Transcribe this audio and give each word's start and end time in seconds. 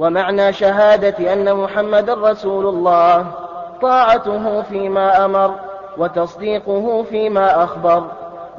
ومعنى 0.00 0.52
شهادة 0.52 1.32
أن 1.32 1.54
محمد 1.54 2.10
رسول 2.10 2.66
الله 2.66 3.26
طاعته 3.82 4.62
فيما 4.62 5.24
أمر 5.24 5.54
وتصديقه 5.98 7.02
فيما 7.02 7.64
أخبر 7.64 8.06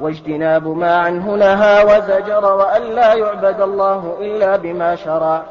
واجتناب 0.00 0.66
ما 0.66 0.96
عنه 0.98 1.34
نهى 1.34 1.84
وزجر 1.84 2.44
وأن 2.44 2.82
لا 2.82 3.14
يعبد 3.14 3.60
الله 3.60 4.16
إلا 4.20 4.56
بما 4.56 4.94
شرع. 4.94 5.42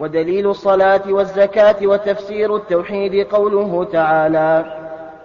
ودليل 0.00 0.50
الصلاة 0.50 1.00
والزكاة 1.06 1.76
وتفسير 1.82 2.56
التوحيد 2.56 3.26
قوله 3.26 3.84
تعالى 3.92 4.64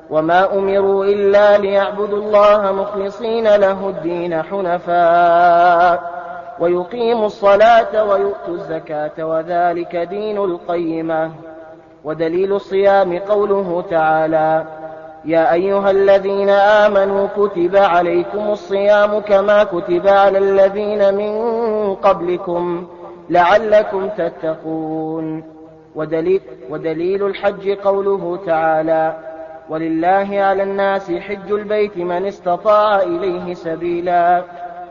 وما 0.09 0.54
أمروا 0.54 1.05
إلا 1.05 1.57
ليعبدوا 1.57 2.17
الله 2.17 2.71
مخلصين 2.71 3.55
له 3.55 3.89
الدين 3.89 4.41
حنفاء 4.43 6.25
ويقيموا 6.60 7.26
الصلاة 7.26 8.04
ويؤتوا 8.04 8.54
الزكاة 8.54 9.26
وذلك 9.26 9.96
دين 9.96 10.38
القيمة. 10.38 11.32
ودليل 12.04 12.54
الصيام 12.54 13.20
قوله 13.20 13.84
تعالى 13.90 14.66
يا 15.26 15.54
أيها 15.54 15.91
الذين 15.91 16.49
آمنوا 16.49 17.27
كتب 17.27 17.76
عليكم 17.76 18.49
الصيام 18.49 19.20
كما 19.20 19.63
كتب 19.63 20.08
على 20.08 20.38
الذين 20.38 21.13
من 21.13 21.96
قبلكم 21.96 22.88
لعلكم 23.30 24.10
تتقون. 24.10 25.44
ودليل, 25.96 26.41
ودليل 26.70 27.26
الحج 27.26 27.70
قوله 27.70 28.40
تعالى 28.46 29.16
ولله 29.70 30.30
على 30.32 30.63
الناس 30.63 31.12
حج 31.12 31.52
البيت 31.52 31.98
من 31.98 32.26
استطاع 32.26 33.02
إليه 33.02 33.54
سبيلا. 33.54 34.44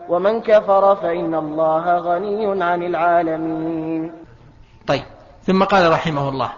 ومن 0.08 0.40
كفر 0.40 0.96
فإن 0.96 1.34
الله 1.34 1.98
غني 1.98 2.64
عن 2.64 2.82
العالمين. 2.82 4.12
طيب 4.86 5.04
ثم 5.46 5.64
قال 5.64 5.92
رحمه 5.92 6.28
الله 6.28 6.52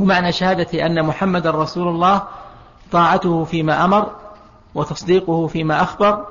ومعنى 0.00 0.32
شهادة 0.32 0.86
أن 0.86 1.02
محمد 1.06 1.46
رسول 1.46 1.88
الله 1.88 2.22
طاعته 2.92 3.44
فيما 3.44 3.84
أمر 3.84 4.10
وتصديقه 4.74 5.46
فيما 5.46 5.82
أخبر 5.82 6.26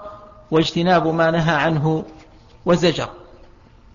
واجتناب 0.51 1.07
ما 1.07 1.31
نهى 1.31 1.55
عنه 1.55 2.03
وزجر 2.65 3.09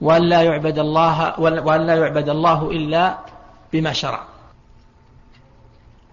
وأن 0.00 0.22
لا 0.22 0.42
يعبد 0.42 0.78
الله 0.78 1.40
وأن 1.40 1.80
لا 1.86 1.94
يعبد 1.94 2.28
الله 2.28 2.70
إلا 2.70 3.18
بما 3.72 3.92
شرع. 3.92 4.20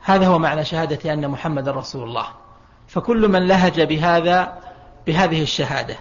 هذا 0.03 0.27
هو 0.27 0.39
معنى 0.39 0.65
شهادة 0.65 1.13
أن 1.13 1.27
محمد 1.27 1.69
رسول 1.69 2.03
الله. 2.03 2.25
فكل 2.87 3.27
من 3.27 3.47
لهج 3.47 3.81
بهذا 3.81 4.53
بهذه 5.07 5.41
الشهادة 5.41 5.97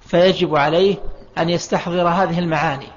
فيجب 0.00 0.56
عليه 0.56 0.96
أن 1.38 1.50
يستحضر 1.50 2.08
هذه 2.08 2.38
المعاني. 2.38 2.88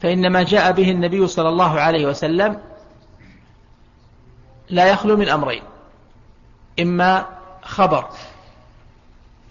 فإن 0.00 0.32
ما 0.32 0.42
جاء 0.42 0.72
به 0.72 0.90
النبي 0.90 1.26
صلى 1.26 1.48
الله 1.48 1.80
عليه 1.80 2.06
وسلم 2.06 2.60
لا 4.68 4.90
يخلو 4.90 5.16
من 5.16 5.28
أمرين 5.28 5.62
إما 6.80 7.26
خبر 7.62 8.08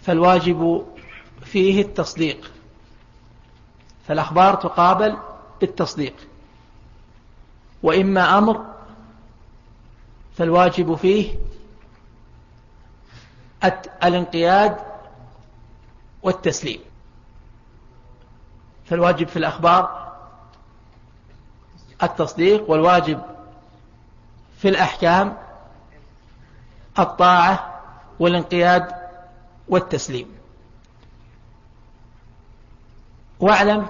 فالواجب 0.02 0.86
فيه 1.44 1.82
التصديق 1.82 2.50
فالأخبار 4.08 4.54
تقابل 4.54 5.16
بالتصديق 5.60 6.14
وإما 7.82 8.38
أمر 8.38 8.64
فالواجب 10.36 10.94
فيه 10.94 11.34
الانقياد 14.04 14.76
والتسليم. 16.22 16.80
فالواجب 18.84 19.28
في 19.28 19.36
الأخبار 19.36 20.12
التصديق 22.02 22.70
والواجب 22.70 23.22
في 24.58 24.68
الأحكام 24.68 25.36
الطاعة 26.98 27.80
والانقياد 28.18 28.94
والتسليم. 29.68 30.28
واعلم 33.40 33.86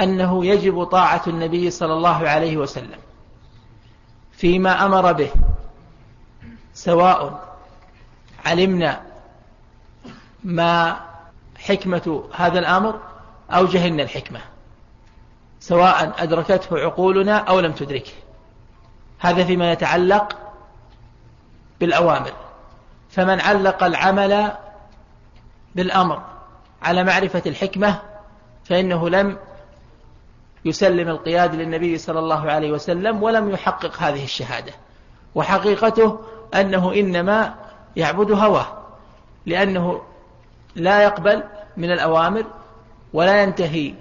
أنه 0.00 0.46
يجب 0.46 0.84
طاعة 0.84 1.22
النبي 1.26 1.70
صلى 1.70 1.92
الله 1.92 2.28
عليه 2.28 2.56
وسلم 2.56 2.98
فيما 4.32 4.86
أمر 4.86 5.12
به 5.12 5.30
سواء 6.74 7.49
علمنا 8.44 9.02
ما 10.44 11.00
حكمة 11.58 12.24
هذا 12.34 12.58
الأمر 12.58 13.00
أو 13.50 13.66
جهلنا 13.66 14.02
الحكمة 14.02 14.40
سواء 15.60 16.14
أدركته 16.18 16.78
عقولنا 16.78 17.38
أو 17.38 17.60
لم 17.60 17.72
تدركه. 17.72 18.12
هذا 19.18 19.44
فيما 19.44 19.72
يتعلق 19.72 20.36
بالأوامر. 21.80 22.32
فمن 23.10 23.40
علق 23.40 23.84
العمل 23.84 24.52
بالأمر 25.74 26.22
على 26.82 27.04
معرفة 27.04 27.42
الحكمة 27.46 28.00
فإنه 28.64 29.08
لم 29.08 29.38
يسلم 30.64 31.08
القياد 31.08 31.54
للنبي 31.54 31.98
صلى 31.98 32.18
الله 32.18 32.50
عليه 32.50 32.70
وسلم 32.70 33.22
ولم 33.22 33.50
يحقق 33.50 34.02
هذه 34.02 34.24
الشهادة. 34.24 34.72
وحقيقته 35.34 36.20
أنه 36.54 36.94
إنما 36.94 37.54
يعبد 37.96 38.30
هواه 38.32 38.66
لأنه 39.46 40.02
لا 40.76 41.02
يقبل 41.02 41.42
من 41.76 41.90
الأوامر 41.90 42.44
ولا 43.12 43.42
ينتهي 43.42 43.94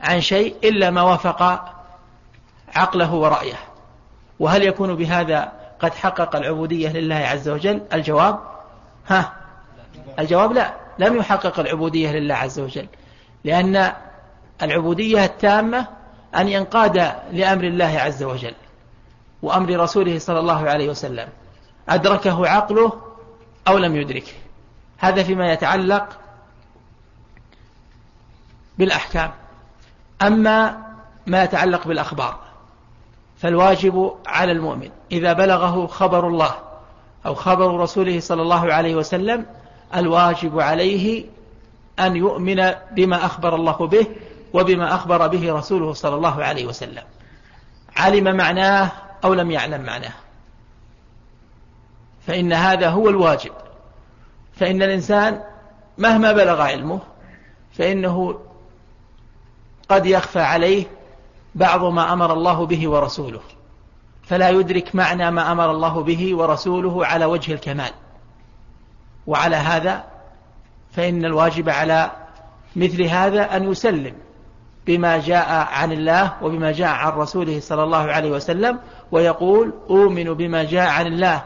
عن 0.00 0.20
شيء 0.20 0.56
إلا 0.64 0.90
ما 0.90 1.02
وافق 1.02 1.64
عقله 2.74 3.14
ورأيه. 3.14 3.58
وهل 4.40 4.62
يكون 4.62 4.94
بهذا 4.94 5.52
قد 5.80 5.94
حقق 5.94 6.36
العبودية 6.36 6.88
لله 6.88 7.14
عز 7.14 7.48
وجل؟ 7.48 7.82
الجواب 7.92 8.38
ها 9.08 9.32
الجواب 10.18 10.52
لا. 10.52 10.72
لم 10.98 11.16
يحقق 11.16 11.60
العبودية 11.60 12.12
لله 12.12 12.34
عز 12.34 12.60
وجل 12.60 12.86
لأن 13.44 13.92
العبودية 14.62 15.24
التامة 15.24 15.86
أن 16.36 16.48
ينقاد 16.48 16.96
لأمر 17.32 17.64
الله 17.64 17.98
عز 17.98 18.22
وجل 18.22 18.54
وأمر 19.42 19.76
رسوله 19.80 20.18
صلى 20.18 20.38
الله 20.38 20.70
عليه 20.70 20.88
وسلم. 20.90 21.28
أدركه 21.88 22.48
عقله 22.48 22.92
أو 23.68 23.78
لم 23.78 23.96
يدركه. 23.96 24.32
هذا 24.98 25.22
فيما 25.22 25.52
يتعلق 25.52 26.08
بالأحكام. 28.78 29.32
أما 30.22 30.82
ما 31.26 31.44
يتعلق 31.44 31.86
بالأخبار 31.86 32.38
فالواجب 33.38 34.16
على 34.26 34.52
المؤمن 34.52 34.90
إذا 35.12 35.32
بلغه 35.32 35.86
خبر 35.86 36.28
الله 36.28 36.54
أو 37.26 37.34
خبر 37.34 37.76
رسوله 37.76 38.20
صلى 38.20 38.42
الله 38.42 38.72
عليه 38.72 38.94
وسلم 38.94 39.46
الواجب 39.94 40.60
عليه 40.60 41.24
أن 41.98 42.16
يؤمن 42.16 42.72
بما 42.92 43.26
أخبر 43.26 43.54
الله 43.54 43.86
به 43.86 44.06
وبما 44.52 44.94
أخبر 44.94 45.26
به 45.26 45.52
رسوله 45.52 45.92
صلى 45.92 46.14
الله 46.14 46.44
عليه 46.44 46.66
وسلم. 46.66 47.02
علم 47.96 48.36
معناه 48.36 48.90
أو 49.24 49.34
لم 49.34 49.50
يعلم 49.50 49.82
معناه؟ 49.82 50.12
فإن 52.26 52.52
هذا 52.52 52.88
هو 52.88 53.08
الواجب. 53.08 53.52
فإن 54.52 54.82
الإنسان 54.82 55.40
مهما 55.98 56.32
بلغ 56.32 56.60
علمه 56.60 57.00
فإنه 57.72 58.38
قد 59.88 60.06
يخفى 60.06 60.40
عليه 60.40 60.84
بعض 61.54 61.84
ما 61.84 62.12
أمر 62.12 62.32
الله 62.32 62.66
به 62.66 62.88
ورسوله. 62.88 63.40
فلا 64.22 64.50
يدرك 64.50 64.94
معنى 64.94 65.30
ما 65.30 65.52
أمر 65.52 65.70
الله 65.70 66.02
به 66.02 66.36
ورسوله 66.36 67.06
على 67.06 67.24
وجه 67.24 67.52
الكمال. 67.52 67.90
وعلى 69.26 69.56
هذا 69.56 70.04
فإن 70.92 71.24
الواجب 71.24 71.68
على 71.68 72.10
مثل 72.76 73.02
هذا 73.02 73.56
أن 73.56 73.70
يسلم 73.70 74.14
بما 74.86 75.18
جاء 75.18 75.48
عن 75.50 75.92
الله 75.92 76.32
وبما 76.42 76.72
جاء 76.72 76.88
عن 76.88 77.12
رسوله 77.12 77.60
صلى 77.60 77.82
الله 77.82 78.12
عليه 78.12 78.30
وسلم 78.30 78.78
ويقول 79.12 79.72
أؤمن 79.90 80.34
بما 80.34 80.64
جاء 80.64 80.88
عن 80.88 81.06
الله 81.06 81.42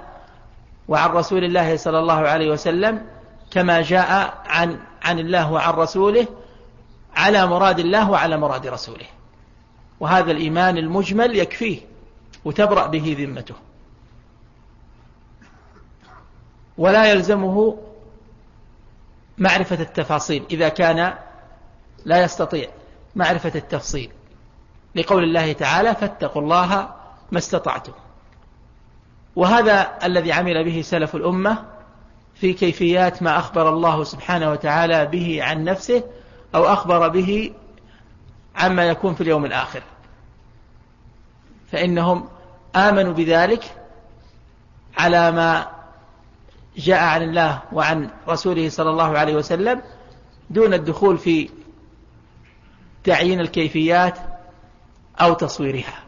وعن 0.88 1.11
رسول 1.11 1.44
الله 1.44 1.77
صلى 1.77 1.99
الله 1.99 2.29
عليه 2.29 2.50
وسلم 2.50 3.06
كما 3.50 3.81
جاء 3.81 4.43
عن 4.47 4.81
عن 5.03 5.19
الله 5.19 5.53
وعن 5.53 5.75
رسوله 5.75 6.27
على 7.15 7.47
مراد 7.47 7.79
الله 7.79 8.11
وعلى 8.11 8.37
مراد 8.37 8.67
رسوله. 8.67 9.06
وهذا 10.00 10.33
الإيمان 10.33 10.79
المجمل 10.79 11.37
يكفيه 11.37 11.81
وتبرأ 12.44 12.87
به 12.87 13.17
ذمته. 13.19 13.55
ولا 16.79 17.12
يلزمه 17.12 17.79
معرفة 19.38 19.81
التفاصيل 19.81 20.44
إذا 20.50 20.69
كان 20.69 21.15
لا 22.05 22.23
يستطيع 22.23 22.69
معرفة 23.17 23.53
التفصيل. 23.55 24.11
لقول 24.94 25.25
الله 25.25 25.53
تعالى 25.53 25.94
فاتقوا 25.94 26.43
الله 26.43 26.94
ما 27.33 27.38
استطعتم. 27.38 27.93
وهذا 29.37 29.99
الذي 30.05 30.33
عمل 30.33 30.65
به 30.65 30.83
سلف 30.83 31.17
الأمة 31.17 31.65
في 32.35 32.53
كيفيات 32.53 33.23
ما 33.23 33.38
أخبر 33.38 33.69
الله 33.69 34.05
سبحانه 34.05 34.50
وتعالى 34.50 35.06
به 35.06 35.43
عن 35.43 35.65
نفسه 35.65 36.05
أو 36.55 36.65
أخبر 36.65 37.09
به 37.09 37.53
عما 38.56 38.85
يكون 38.85 39.15
في 39.15 39.21
اليوم 39.21 39.44
الآخر. 39.44 39.83
فإنهم 41.73 42.29
آمنوا 42.77 43.12
بذلك 43.12 43.65
على 44.99 45.33
ما 45.33 45.67
جاء 46.77 47.03
عن 47.03 47.23
الله 47.23 47.62
وعن 47.73 48.11
رسوله 48.29 48.69
صلى 48.69 48.91
الله 48.91 49.19
عليه 49.19 49.35
وسلم 49.35 49.83
دون 50.50 50.75
الدخول 50.75 51.19
في 51.19 51.50
تعيين 53.05 53.41
الكيفيات 53.41 54.19
أو 55.21 55.33
تصويرها. 55.33 56.06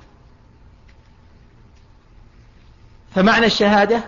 فمعنى 3.14 3.46
الشهادة؟ 3.46 4.04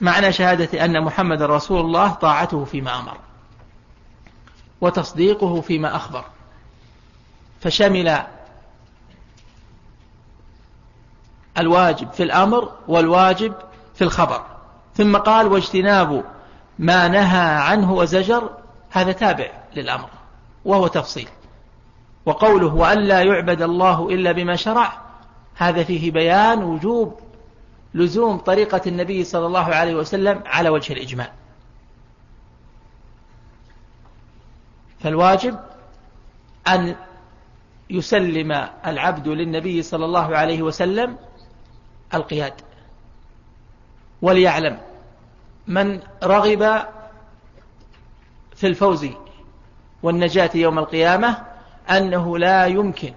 معنى 0.00 0.32
شهادة 0.32 0.84
أن 0.84 1.04
محمد 1.04 1.42
رسول 1.42 1.80
الله 1.80 2.10
طاعته 2.10 2.64
فيما 2.64 2.98
أمر 2.98 3.16
وتصديقه 4.80 5.60
فيما 5.60 5.96
أخبر. 5.96 6.24
فشمل 7.60 8.22
الواجب 11.58 12.12
في 12.12 12.22
الأمر 12.22 12.72
والواجب 12.88 13.54
في 13.94 14.04
الخبر. 14.04 14.42
ثم 14.94 15.16
قال 15.16 15.46
واجتناب 15.46 16.24
ما 16.78 17.08
نهى 17.08 17.56
عنه 17.56 17.92
وزجر 17.92 18.50
هذا 18.90 19.12
تابع 19.12 19.50
للأمر 19.76 20.08
وهو 20.64 20.86
تفصيل. 20.86 21.28
وقوله 22.26 22.74
وأن 22.74 22.98
لا 22.98 23.22
يعبد 23.22 23.62
الله 23.62 24.08
إلا 24.08 24.32
بما 24.32 24.56
شرع 24.56 24.92
هذا 25.56 25.84
فيه 25.84 26.10
بيان 26.10 26.62
وجوب 26.62 27.20
لزوم 27.94 28.38
طريقة 28.38 28.80
النبي 28.86 29.24
صلى 29.24 29.46
الله 29.46 29.64
عليه 29.64 29.94
وسلم 29.94 30.42
على 30.46 30.68
وجه 30.68 30.92
الإجمال 30.92 31.28
فالواجب 35.00 35.58
أن 36.68 36.96
يسلم 37.90 38.68
العبد 38.86 39.28
للنبي 39.28 39.82
صلى 39.82 40.04
الله 40.04 40.36
عليه 40.36 40.62
وسلم 40.62 41.16
القياد 42.14 42.54
وليعلم 44.22 44.78
من 45.66 46.00
رغب 46.22 46.86
في 48.56 48.66
الفوز 48.66 49.06
والنجاة 50.02 50.50
يوم 50.54 50.78
القيامة 50.78 51.44
أنه 51.90 52.38
لا 52.38 52.66
يمكن 52.66 53.14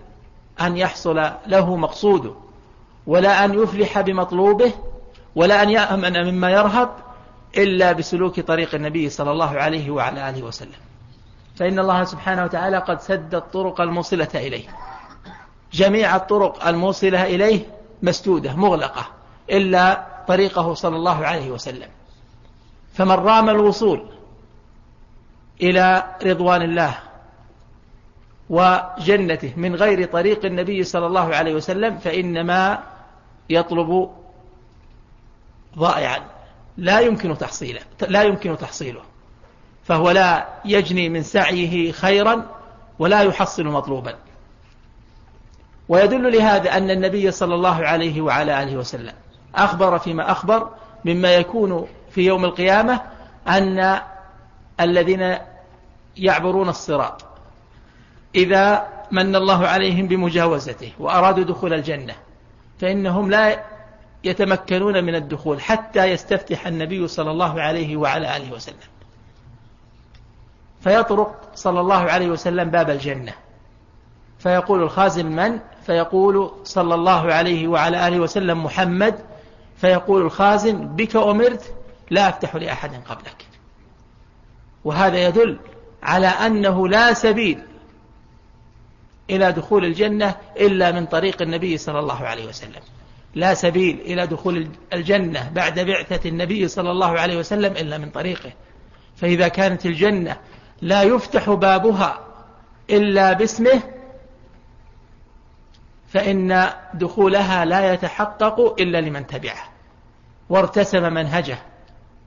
أن 0.62 0.77
يحصل 0.77 1.31
له 1.47 1.75
مقصوده. 1.75 2.35
ولا 3.07 3.45
أن 3.45 3.63
يفلح 3.63 4.01
بمطلوبه 4.01 4.71
ولا 5.36 5.63
أن 5.63 5.69
يأمن 5.69 6.31
مما 6.31 6.51
يرهب 6.51 6.89
إلا 7.57 7.92
بسلوك 7.92 8.39
طريق 8.39 8.75
النبي 8.75 9.09
صلى 9.09 9.31
الله 9.31 9.59
عليه 9.59 9.92
وعلى 9.92 10.30
آله 10.30 10.44
وسلم. 10.44 10.80
فإن 11.56 11.80
الله 11.80 12.04
سبحانه 12.04 12.44
وتعالى 12.44 12.77
قد 12.77 13.01
سد 13.01 13.36
الطرق 13.36 13.81
الموصلة 13.81 14.30
إليه. 14.36 14.68
جميع 15.74 16.15
الطرق 16.15 16.68
الموصلة 16.68 17.24
إليه 17.24 17.65
مسدودة 18.04 18.56
مغلقة 18.56 19.07
إلا 19.51 20.07
طريقه 20.27 20.74
صلى 20.74 20.95
الله 20.95 21.25
عليه 21.25 21.51
وسلم. 21.51 21.89
فمن 22.94 23.12
رام 23.12 23.50
الوصول 23.50 24.10
إلى 25.62 26.03
رضوان 26.24 26.62
الله 26.62 26.98
وجنته 28.50 29.53
من 29.57 29.75
غير 29.75 30.07
طريق 30.07 30.45
النبي 30.45 30.83
صلى 30.83 31.06
الله 31.06 31.36
عليه 31.36 31.56
وسلم 31.56 31.98
فإنما 31.98 32.83
يطلب 33.50 34.10
ضائعا. 35.78 36.20
لا 36.78 37.00
يمكن 37.00 37.38
تحصيله. 37.38 37.82
لا 38.08 38.24
يمكن 38.24 38.58
تحصيله. 38.58 39.02
فهو 39.84 40.12
لا 40.12 40.48
يجني 40.66 41.10
من 41.10 41.24
سعيه 41.24 41.92
خيرا 41.92 42.46
ولا 43.00 43.22
يحصل 43.22 43.66
مطلوبا. 43.66 44.16
ويدل 45.90 46.38
لهذا 46.38 46.78
أن 46.78 46.92
النبي 46.92 47.32
صلى 47.32 47.56
الله 47.56 47.86
عليه 47.86 48.22
وعلى 48.22 48.64
آله 48.64 48.78
وسلم 48.78 49.14
أخبر 49.56 50.00
فيما 50.00 50.32
أخبر 50.32 50.70
مما 51.06 51.36
يكون 51.36 51.88
في 52.12 52.22
يوم 52.22 52.46
القيامة 52.46 53.02
أن 53.48 54.02
الذين 54.80 55.38
يعبرون 56.18 56.70
الصراط 56.70 57.26
إذا 58.36 58.88
من 59.12 59.36
الله 59.36 59.68
عليهم 59.68 60.08
بمجاوزته 60.08 60.92
وأرادوا 61.00 61.44
دخول 61.44 61.74
الجنة 61.74 62.16
فإنهم 62.79 63.31
لا 63.31 63.63
يتمكنون 64.24 65.03
من 65.03 65.15
الدخول 65.15 65.62
حتى 65.62 66.06
يستفتح 66.06 66.68
النبي 66.68 67.07
صلى 67.07 67.31
الله 67.31 67.62
عليه 67.62 67.97
وعلى 67.97 68.38
آله 68.38 68.53
وسلم. 68.53 68.75
فيطرق 70.81 71.51
صلى 71.56 71.79
الله 71.79 71.95
عليه 72.12 72.27
وسلم 72.27 72.69
باب 72.69 72.89
الجنة. 72.89 73.33
فيقول 74.39 74.83
الخازن 74.83 75.25
من؟ 75.25 75.59
فيقول 75.85 76.51
صلى 76.63 76.95
الله 76.95 77.33
عليه 77.33 77.68
وعلى 77.68 78.07
آله 78.07 78.19
وسلم 78.19 78.63
محمد. 78.63 79.19
فيقول 79.77 80.21
الخازن 80.21 80.88
بك 80.88 81.15
أمرت 81.15 81.74
لا 82.09 82.29
أفتح 82.29 82.56
لأحد 82.56 82.91
قبلك. 83.09 83.45
وهذا 84.83 85.27
يدل 85.27 85.59
على 86.03 86.27
أنه 86.27 86.88
لا 86.88 87.13
سبيل 87.13 87.59
إلى 89.29 89.51
دخول 89.51 89.85
الجنة 89.85 90.35
إلا 90.57 90.91
من 90.91 91.06
طريق 91.06 91.41
النبي 91.41 91.77
صلى 91.77 92.00
الله 92.00 92.27
عليه 92.27 92.47
وسلم. 92.47 92.81
لا 93.35 93.53
سبيل 93.53 94.00
إلى 94.00 94.27
دخول 94.27 94.69
الجنة 94.94 95.50
بعد 95.50 95.79
بعثة 95.79 96.29
النبي 96.29 96.68
صلى 96.68 96.91
الله 96.91 97.19
عليه 97.19 97.38
وسلم 97.38 97.71
إلا 97.71 97.97
من 97.97 98.09
طريقه. 98.09 98.51
فإذا 99.15 99.47
كانت 99.47 99.85
الجنة 99.85 100.38
لا 100.81 101.03
يفتح 101.03 101.50
بابها 101.50 102.19
إلا 102.89 103.33
باسمه 103.33 103.81
فإن 106.07 106.69
دخولها 106.94 107.65
لا 107.65 107.94
يتحقق 107.94 108.75
إلا 108.81 109.01
لمن 109.01 109.27
تبعه 109.27 109.69
وارتسم 110.50 111.13
منهجه 111.13 111.57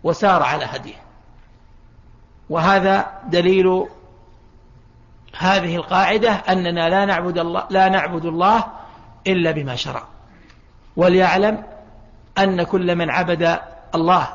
وسار 0.04 0.42
على 0.42 0.64
هديه. 0.64 1.02
وهذا 2.50 3.20
دليل 3.26 3.86
هذه 5.38 5.76
القاعدة 5.76 6.30
أننا 6.32 6.88
لا 6.88 7.04
نعبد 7.04 7.38
الله, 7.38 7.64
لا 7.70 7.88
نعبد 7.88 8.24
الله 8.24 8.64
إلا 9.26 9.50
بما 9.50 9.76
شرع. 9.76 10.02
وليعلم 10.96 11.62
أن 12.38 12.62
كل 12.62 12.96
من 12.96 13.10
عبد 13.10 13.58
الله 13.94 14.28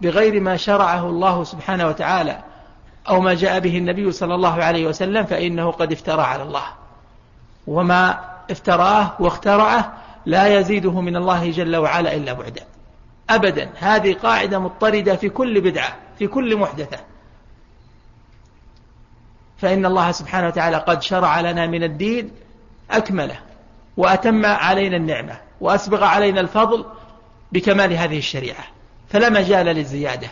بغير 0.00 0.40
ما 0.40 0.56
شرعه 0.56 1.08
الله 1.08 1.44
سبحانه 1.44 1.86
وتعالى 1.86 2.38
أو 3.08 3.20
ما 3.20 3.34
جاء 3.34 3.58
به 3.58 3.78
النبي 3.78 4.12
صلى 4.12 4.34
الله 4.34 4.64
عليه 4.64 4.86
وسلم 4.86 5.24
فإنه 5.24 5.70
قد 5.70 5.92
افترى 5.92 6.22
على 6.22 6.42
الله. 6.42 6.64
وما 7.66 8.20
افتراه 8.50 9.12
واخترعه 9.18 9.92
لا 10.26 10.58
يزيده 10.58 11.00
من 11.00 11.16
الله 11.16 11.50
جل 11.50 11.76
وعلا 11.76 12.14
إلا 12.14 12.32
بعدا. 12.32 12.62
أبدا. 13.30 13.70
هذه 13.78 14.14
قاعدة 14.14 14.58
مضطردة 14.58 15.16
في 15.16 15.28
كل 15.28 15.60
بدعة 15.60 15.96
في 16.18 16.26
كل 16.26 16.56
محدثة. 16.56 16.98
فإن 19.62 19.86
الله 19.86 20.12
سبحانه 20.12 20.46
وتعالى 20.46 20.76
قد 20.76 21.02
شرع 21.02 21.40
لنا 21.40 21.66
من 21.66 21.82
الدين 21.82 22.30
أكمله 22.90 23.38
وأتم 23.96 24.46
علينا 24.46 24.96
النعمة 24.96 25.36
وأسبغ 25.60 26.04
علينا 26.04 26.40
الفضل 26.40 26.84
بكمال 27.52 27.92
هذه 27.92 28.18
الشريعة. 28.18 28.64
فلا 29.08 29.28
مجال 29.28 29.66
للزيادة. 29.66 30.28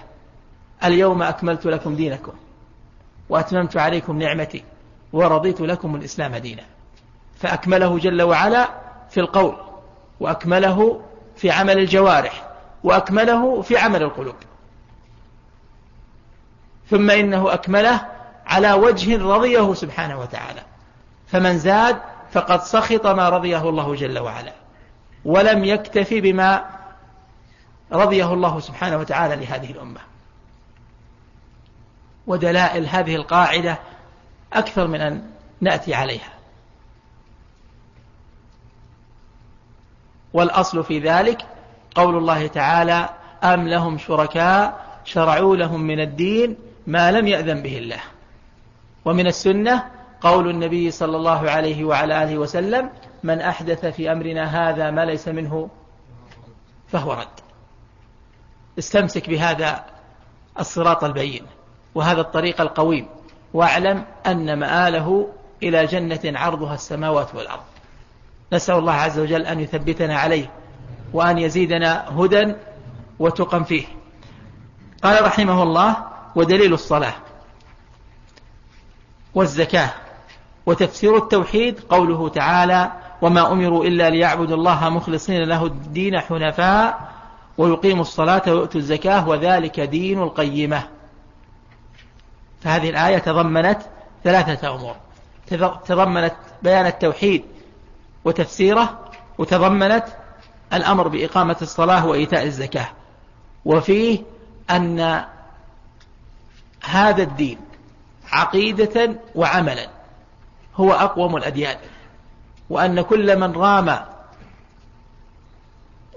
اليوم 0.85 1.23
أكملت 1.23 1.67
لكم 1.67 1.97
دينكم 1.97 2.33
وأتممت 3.29 3.77
عليكم 3.77 4.19
نعمتي 4.19 4.65
ورضيت 5.13 5.61
لكم 5.61 5.95
الإسلام 5.97 6.37
دينا. 6.37 6.63
فأكمله 7.41 7.99
جل 7.99 8.23
وعلا 8.23 8.69
في 9.11 9.21
القول 9.21 9.57
وأكمله 10.21 11.01
في 11.37 11.51
عمل 11.51 11.79
الجوارح 11.79 12.49
وأكمله 12.85 13.63
في 13.63 13.79
عمل 13.79 14.03
القلوب. 14.03 14.37
ثم 16.91 17.11
إنه 17.11 17.55
أكمله 17.55 18.20
على 18.47 18.73
وجه 18.73 19.23
رضيه 19.23 19.75
سبحانه 19.75 20.21
وتعالى. 20.21 20.63
فمن 21.27 21.59
زاد 21.59 22.01
فقد 22.33 22.63
سخط 22.63 23.07
ما 23.07 23.29
رضيه 23.29 23.69
الله 23.69 23.95
جل 23.95 24.19
وعلا 24.19 24.53
ولم 25.25 25.65
يكتفي 25.65 26.21
بما 26.21 26.65
رضيه 27.93 28.33
الله 28.33 28.61
سبحانه 28.61 28.97
وتعالى 28.97 29.37
لهذه 29.37 29.71
الأمة. 29.71 30.01
ودلائل 32.27 32.87
هذه 32.87 33.17
القاعدة 33.17 33.79
أكثر 34.53 34.87
من 34.87 35.01
أن 35.01 35.23
نأتي 35.61 35.95
عليها. 35.95 36.33
والأصل 40.33 40.85
في 40.85 40.99
ذلك 40.99 41.47
قول 41.95 42.17
الله 42.17 42.47
تعالى 42.47 43.09
أم 43.45 43.69
لهم 43.69 43.99
شركاء 43.99 44.87
شرعوا 45.05 45.57
لهم 45.57 45.81
من 45.81 46.01
الدين 46.01 46.57
ما 46.87 47.13
لم 47.13 47.27
يأذن 47.27 47.63
به 47.63 47.79
الله. 47.79 48.01
ومن 49.05 49.27
السنة 49.27 49.85
قول 50.21 50.51
النبي 50.51 50.91
صلى 50.91 51.17
الله 51.17 51.51
عليه 51.51 51.85
وعلى 51.85 52.23
آله 52.23 52.39
وسلم 52.39 52.91
من 53.23 53.41
أحدث 53.41 53.87
في 53.87 54.13
أمرنا 54.13 54.45
هذا 54.45 54.91
ما 54.91 55.05
ليس 55.05 55.29
منه 55.29 55.69
فهو 56.89 57.13
رد. 57.13 57.41
استمسك 58.79 59.31
بهذا 59.31 59.85
الصراط 60.59 61.05
البين 61.05 61.47
وهذا 61.95 62.21
الطريق 62.21 62.61
القويم 62.61 63.07
واعلم 63.55 64.05
أن 64.27 64.59
مآله 64.59 65.29
إلى 65.63 65.87
جنة 65.87 66.21
عرضها 66.25 66.75
السماوات 66.75 67.35
والأرض. 67.35 67.63
نسأل 68.53 68.75
الله 68.75 68.93
عز 68.93 69.19
وجل 69.19 69.47
أن 69.47 69.61
يثبتنا 69.61 70.19
عليه 70.19 70.51
وأن 71.13 71.39
يزيدنا 71.39 72.21
هدى 72.21 72.55
وتقا 73.19 73.63
فيه. 73.63 73.87
قال 75.03 75.25
رحمه 75.25 75.63
الله 75.63 75.97
ودليل 76.37 76.73
الصلاة. 76.73 77.15
والزكاة. 79.35 79.91
وتفسير 80.67 81.17
التوحيد 81.17 81.81
قوله 81.81 82.29
تعالى 82.29 82.93
وما 83.23 83.53
أمروا 83.53 83.85
إلا 83.85 84.11
ليعبدوا 84.11 84.57
الله 84.57 84.89
مخلصين 84.89 85.43
له 85.43 85.67
الدين 85.67 86.21
حنفاء 86.21 87.13
ويقيموا 87.59 88.03
الصلاة 88.03 88.43
ويؤتوا 88.47 88.81
الزكاة 88.81 89.29
وذلك 89.29 89.81
دين 89.81 90.23
القيمة. 90.23 90.83
فهذه 92.61 92.91
الآية 92.91 93.19
تضمنت 93.19 93.79
ثلاثة 94.25 94.75
أمور. 94.75 94.97
تضمنت 95.87 96.35
بيان 96.63 96.87
التوحيد 96.87 97.45
وتفسيره 98.25 98.99
وتضمنت 99.39 100.05
الأمر 100.73 101.09
بإقامة 101.09 101.57
الصلاة 101.63 102.07
وإيتاء 102.07 102.45
الزكاة. 102.45 102.89
وفيه 103.65 104.23
أن 104.71 105.25
هذا 106.85 107.23
الدين 107.23 107.59
عقيدة 108.33 109.17
وعملا. 109.35 109.89
هو 110.77 110.93
أقوم 110.93 111.37
الأديان. 111.37 111.77
وأن 112.71 113.01
كل 113.01 113.39
من 113.39 113.53
رام 113.53 113.99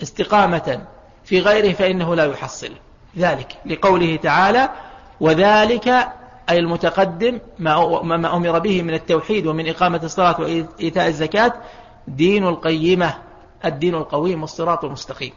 استقامة 0.04 0.82
في 1.24 1.40
غيره 1.40 1.74
فإنه 1.74 2.16
لا 2.16 2.26
يحصل. 2.26 2.72
ذلك 3.18 3.58
لقوله 3.66 4.16
تعالى 4.16 4.70
وذلك 5.20 5.88
أي 6.50 6.60
المتقدم 6.60 7.40
ما 7.60 8.36
أمر 8.36 8.60
به 8.60 8.82
من 8.82 8.94
التوحيد 8.94 9.48
ومن 9.48 9.70
إقامة 9.70 10.00
الصلاة 10.04 10.42
وإيتاء 10.42 11.08
الزكاة 11.08 11.54
دين 12.08 12.48
القيمة 12.48 13.14
الدين 13.66 13.96
القويم 13.96 14.42
والصراط 14.42 14.86
المستقيم. 14.86 15.34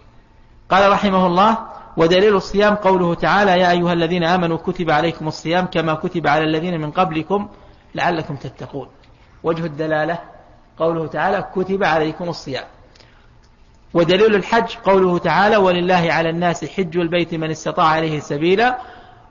قال 0.70 0.92
رحمه 0.92 1.26
الله 1.26 1.58
ودليل 1.96 2.36
الصيام 2.36 2.74
قوله 2.74 3.14
تعالى 3.14 3.60
يا 3.60 3.70
أيها 3.70 3.92
الذين 3.92 4.24
آمنوا 4.24 4.56
كتب 4.56 4.90
عليكم 4.90 5.28
الصيام 5.28 5.66
كما 5.66 5.94
كتب 5.94 6.26
على 6.26 6.44
الذين 6.44 6.80
من 6.80 6.90
قبلكم 6.90 7.48
لعلكم 7.94 8.36
تتقون. 8.36 8.88
وجه 9.42 9.66
الدلالة 9.66 10.18
قوله 10.78 11.06
تعالى 11.06 11.46
كتب 11.54 11.84
عليكم 11.84 12.28
الصيام. 12.28 12.64
ودليل 13.94 14.34
الحج 14.34 14.76
قوله 14.84 15.18
تعالى 15.18 15.56
ولله 15.56 16.12
على 16.12 16.30
الناس 16.30 16.64
حج 16.64 16.96
البيت 16.96 17.34
من 17.34 17.50
استطاع 17.50 17.86
عليه 17.86 18.20
سبيلا 18.20 18.78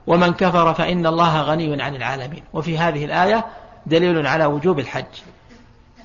ومن 0.06 0.32
كفر 0.32 0.74
فإن 0.74 1.06
الله 1.06 1.42
غني 1.42 1.82
عن 1.82 1.96
العالمين. 1.96 2.42
وفي 2.52 2.78
هذه 2.78 3.04
الآية 3.04 3.46
دليل 3.86 4.26
على 4.26 4.46
وجوب 4.46 4.78
الحج. 4.78 5.04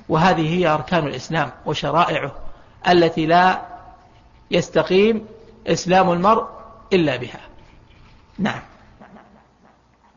وهذه 0.08 0.58
هي 0.58 0.66
أركان 0.66 1.06
الإسلام 1.06 1.50
وشرائعه 1.66 2.32
التي 2.88 3.26
لا 3.26 3.60
يستقيم 4.50 5.26
إسلام 5.66 6.12
المرء 6.12 6.44
إلا 6.92 7.16
بها. 7.16 7.40
نعم. 8.38 8.60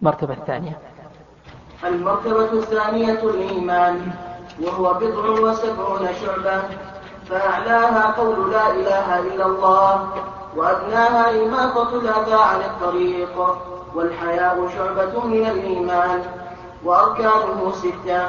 مرتبة 0.01 0.33
الثانية. 0.33 0.79
المرتبة 1.83 2.53
الثانية 2.53 3.23
الإيمان 3.23 4.11
وهو 4.61 4.93
بضع 4.93 5.29
وسبعون 5.29 6.07
شعبة 6.21 6.63
فأعلاها 7.29 8.11
قول 8.11 8.51
لا 8.51 8.71
إله 8.71 9.19
إلا 9.19 9.45
الله 9.45 10.09
وأدناها 10.55 11.43
إماطة 11.43 11.95
الأذى 11.95 12.33
عن 12.33 12.61
الطريق 12.61 13.57
والحياء 13.95 14.69
شعبة 14.77 15.25
من 15.25 15.45
الإيمان 15.45 16.23
وأركانه 16.83 17.71
ستة 17.71 18.25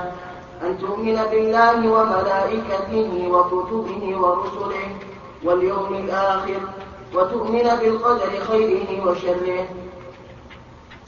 أن 0.63 0.79
تؤمن 0.81 1.23
بالله 1.31 1.91
وملائكته 1.91 3.29
وكتبه 3.31 4.19
ورسله 4.19 4.97
واليوم 5.45 5.95
الآخر 5.95 6.61
وتؤمن 7.15 7.69
بالقدر 7.81 8.31
خيره 8.49 9.07
وشره. 9.07 9.67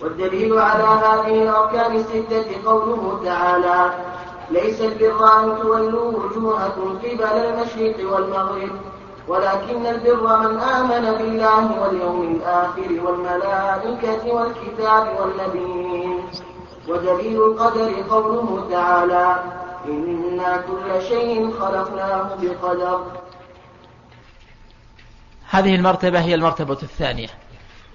والدليل 0.03 0.59
على 0.59 0.85
هذه 0.85 1.43
الأركان 1.43 1.97
الستة 1.97 2.71
قوله 2.71 3.21
تعالى 3.25 3.91
ليس 4.51 4.81
البر 4.81 5.25
أن 5.41 5.59
تولوا 5.63 6.13
وجوهكم 6.13 6.99
قبل 6.99 7.23
المشرق 7.23 8.13
والمغرب 8.13 8.71
ولكن 9.29 9.87
البر 9.87 10.37
من 10.39 10.61
آمن 10.61 11.05
بالله 11.19 11.83
واليوم 11.83 12.23
الآخر 12.23 12.91
والملائكة 13.05 14.35
والكتاب 14.35 15.07
والنبيين. 15.21 16.19
ودليل 16.89 17.43
القدر 17.43 17.93
قوله 18.11 18.67
تعالى 18.71 19.37
إنا 19.89 20.57
كل 20.57 21.03
شيء 21.03 21.51
خلقناه 21.61 22.29
بقدر 22.43 23.01
هذه 25.51 25.75
المرتبة 25.75 26.21
هي 26.21 26.35
المرتبة 26.35 26.79
الثانية. 26.83 27.29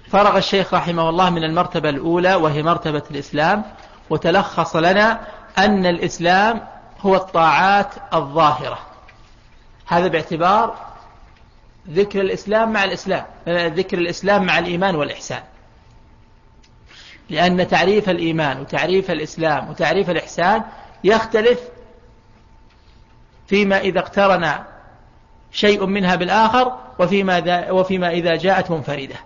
فرغ 0.08 0.36
الشيخ 0.36 0.74
رحمه 0.74 1.08
الله 1.08 1.30
من 1.30 1.44
المرتبة 1.44 1.88
الأولى 1.88 2.34
وهي 2.34 2.62
مرتبة 2.62 3.02
الإسلام 3.10 3.64
وتلخص 4.10 4.76
لنا 4.76 5.20
أن 5.58 5.86
الإسلام 5.86 6.66
هو 7.00 7.16
الطاعات 7.16 7.94
الظاهرة. 8.14 8.78
هذا 9.86 10.06
باعتبار 10.06 10.76
ذكر 11.90 12.20
الإسلام 12.20 12.72
مع 12.72 12.84
الإسلام 12.84 13.24
ذكر 13.48 13.98
الإسلام 13.98 14.44
مع 14.44 14.58
الإيمان 14.58 14.94
والإحسان. 14.96 15.42
لأن 17.30 17.68
تعريف 17.68 18.08
الإيمان 18.10 18.60
وتعريف 18.60 19.10
الإسلام 19.10 19.70
وتعريف 19.70 20.10
الإحسان 20.10 20.62
يختلف 21.04 21.60
فيما 23.46 23.78
إذا 23.78 23.98
اقترن 23.98 24.64
شيء 25.54 25.86
منها 25.86 26.14
بالآخر 26.14 26.78
وفيما, 26.98 27.70
وفيما 27.70 28.10
إذا 28.10 28.36
جاءت 28.36 28.70
منفردة. 28.70 29.16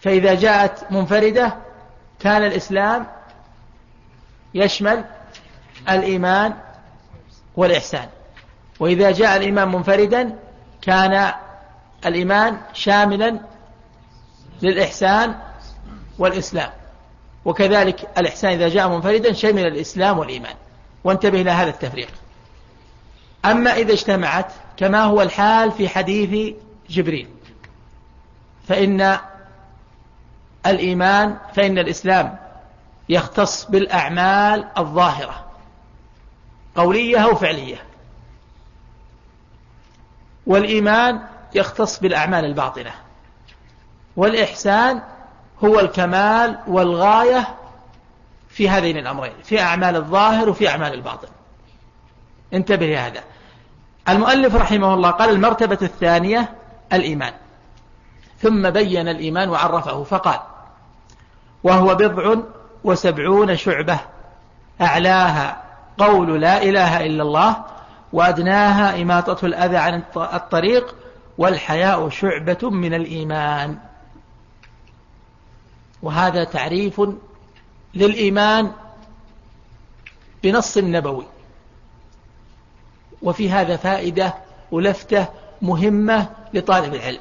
فإذا 0.00 0.34
جاءت 0.34 0.92
منفردة 0.92 1.56
كان 2.20 2.44
الإسلام 2.44 3.06
يشمل 4.54 5.04
الإيمان 5.88 6.54
والإحسان. 7.56 8.08
وإذا 8.80 9.10
جاء 9.10 9.36
الإيمان 9.36 9.68
منفردا 9.68 10.38
كان 10.82 11.32
الإيمان 12.06 12.60
شاملا 12.72 13.40
للإحسان 14.62 15.34
والإسلام. 16.18 16.70
وكذلك 17.44 18.08
الإحسان 18.18 18.52
إذا 18.52 18.68
جاء 18.68 18.88
منفردا 18.88 19.32
شمل 19.32 19.66
الإسلام 19.66 20.18
والإيمان. 20.18 20.54
وانتبه 21.04 21.40
إلى 21.40 21.50
هذا 21.50 21.70
التفريق. 21.70 22.08
أما 23.44 23.72
إذا 23.72 23.92
اجتمعت 23.92 24.52
كما 24.76 25.04
هو 25.04 25.22
الحال 25.22 25.72
في 25.72 25.88
حديث 25.88 26.54
جبريل 26.90 27.28
فإن 28.68 29.18
الإيمان 30.66 31.36
فإن 31.54 31.78
الإسلام 31.78 32.38
يختص 33.08 33.64
بالأعمال 33.64 34.68
الظاهرة 34.78 35.46
قولية 36.76 37.18
أو 37.18 37.34
فعلية. 37.34 37.82
والإيمان 40.46 41.20
يختص 41.54 41.98
بالأعمال 41.98 42.44
الباطنة 42.44 42.90
والإحسان 44.16 45.02
هو 45.64 45.80
الكمال 45.80 46.58
والغاية 46.66 47.54
في 48.48 48.68
هذين 48.68 48.98
الأمرين 48.98 49.32
في 49.44 49.60
أعمال 49.60 49.96
الظاهر 49.96 50.48
وفي 50.48 50.68
أعمال 50.68 50.94
الباطن. 50.94 51.28
انتبه 52.54 52.86
لهذا. 52.86 53.22
المؤلف 54.08 54.54
رحمه 54.54 54.94
الله 54.94 55.10
قال 55.10 55.30
المرتبة 55.30 55.78
الثانية 55.82 56.54
الإيمان. 56.92 57.32
ثم 58.38 58.70
بين 58.70 59.08
الإيمان 59.08 59.48
وعرفه 59.48 60.04
فقال 60.04 60.40
وهو 61.64 61.94
بضع 61.94 62.36
وسبعون 62.84 63.56
شعبة 63.56 63.98
أعلاها 64.80 65.62
قول 65.98 66.40
لا 66.40 66.62
إله 66.62 67.06
إلا 67.06 67.22
الله 67.22 67.64
وأدناها 68.12 69.02
إماطة 69.02 69.46
الأذى 69.46 69.76
عن 69.76 70.02
الطريق 70.16 70.94
والحياء 71.38 72.08
شعبة 72.08 72.70
من 72.70 72.94
الإيمان. 72.94 73.78
وهذا 76.02 76.44
تعريف 76.44 77.00
للإيمان 77.94 78.72
بنص 80.42 80.76
النبوي 80.76 81.26
وفي 83.22 83.50
هذا 83.50 83.76
فائدة 83.76 84.34
ولفتة 84.70 85.26
مهمة 85.62 86.30
لطالب 86.54 86.94
العلم. 86.94 87.20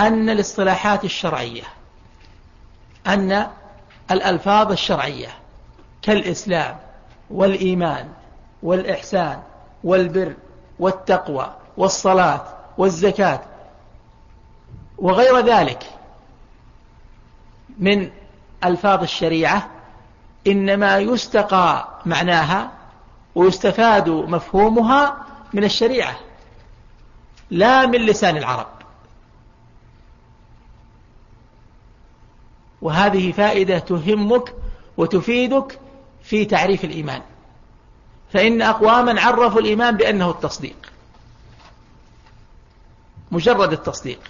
أن 0.00 0.30
الاصطلاحات 0.30 1.04
الشرعية 1.04 1.62
أن 3.06 3.46
الألفاظ 4.10 4.72
الشرعية 4.72 5.28
كالإسلام 6.02 6.76
والإيمان 7.30 8.08
والإحسان 8.62 9.42
والبر 9.84 10.34
والتقوى 10.78 11.54
والصلاة 11.76 12.44
والزكاة 12.78 13.40
وغير 14.98 15.38
ذلك 15.38 15.82
من 17.78 18.10
ألفاظ 18.64 19.02
الشريعة 19.02 19.68
إنما 20.46 20.98
يستقى 20.98 21.88
معناها 22.06 22.70
ويستفاد 23.34 24.08
مفهومها 24.08 25.26
من 25.52 25.64
الشريعة 25.64 26.16
لا 27.50 27.86
من 27.86 28.06
لسان 28.06 28.36
العرب. 28.36 28.66
وهذه 32.82 33.32
فائدة 33.32 33.78
تهمك 33.78 34.54
وتفيدك 34.96 35.78
في 36.22 36.44
تعريف 36.44 36.84
الإيمان. 36.84 37.22
فإن 38.32 38.62
أقواما 38.62 39.20
عرفوا 39.20 39.60
الإيمان 39.60 39.96
بأنه 39.96 40.30
التصديق 40.30 40.92
مجرد 43.30 43.72
التصديق. 43.72 44.20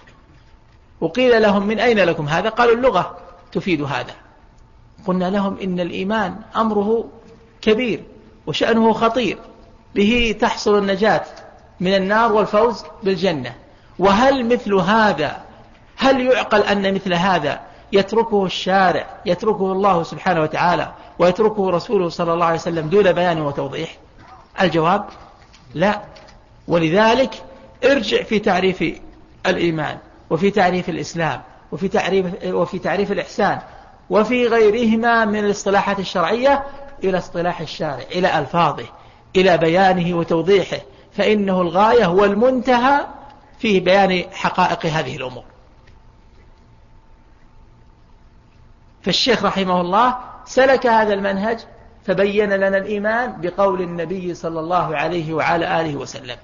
وقيل 1.01 1.41
لهم 1.41 1.67
من 1.67 1.79
أين 1.79 1.99
لكم 1.99 2.27
هذا؟ 2.27 2.49
قالوا 2.49 2.75
اللغة 2.75 3.17
تفيد 3.51 3.81
هذا. 3.81 4.15
قلنا 5.05 5.29
لهم 5.29 5.57
إن 5.57 5.79
الإيمان 5.79 6.41
أمره 6.55 7.09
كبير. 7.61 8.03
وشأنه 8.47 8.93
خطير. 8.93 9.37
به 9.95 10.35
تحصل 10.39 10.77
النجاة 10.77 11.23
من 11.79 11.95
النار 11.95 12.33
والفوز 12.33 12.83
بالجنة. 13.03 13.55
وهل 13.99 14.45
مثل 14.45 14.73
هذا 14.73 15.43
هل 15.97 16.21
يعقل 16.21 16.61
أن 16.61 16.93
مثل 16.93 17.13
هذا 17.13 17.59
يتركه 17.91 18.45
الشارع 18.45 19.05
يتركه 19.25 19.71
الله 19.71 20.03
سبحانه 20.03 20.41
وتعالى 20.41 20.91
ويتركه 21.19 21.69
رسوله 21.69 22.09
صلى 22.09 22.33
الله 22.33 22.45
عليه 22.45 22.55
وسلم 22.55 22.89
دون 22.89 23.11
بيان 23.11 23.41
وتوضيح؟ 23.41 23.97
الجواب 24.61 25.05
لا. 25.73 26.01
ولذلك 26.67 27.43
ارجع 27.83 28.23
في 28.23 28.39
تعريف 28.39 28.83
الإيمان 29.45 29.97
وفي 30.29 30.51
تعريف 30.51 30.89
الإسلام 30.89 31.41
وفي 31.71 31.87
تعريف, 31.87 32.25
وفي 32.45 32.79
تعريف 32.79 33.11
الإحسان 33.11 33.59
وفي 34.09 34.47
غيرهما 34.47 35.25
من 35.25 35.39
الاصطلاحات 35.39 35.99
الشرعية 35.99 36.63
إلى 37.03 37.17
اصطلاح 37.17 37.61
الشارع 37.61 38.03
إلى 38.11 38.39
ألفاظه 38.39 38.85
إلى 39.35 39.57
بيانه 39.57 40.17
وتوضيحه 40.17 40.77
فإنه 41.11 41.61
الغاية 41.61 42.05
والمنتهى 42.05 43.05
في 43.59 43.79
بيان 43.79 44.23
حقائق 44.31 44.85
هذه 44.85 45.15
الأمور. 45.15 45.43
فالشيخ 49.01 49.43
رحمه 49.43 49.81
الله 49.81 50.17
سلك 50.45 50.87
هذا 50.87 51.13
المنهج 51.13 51.59
فبين 52.05 52.53
لنا 52.53 52.77
الإيمان 52.77 53.41
بقول 53.41 53.81
النبي 53.81 54.33
صلى 54.33 54.59
الله 54.59 54.97
عليه 54.97 55.33
وعلى 55.33 55.81
آله 55.81 55.95
وسلم 55.95 56.37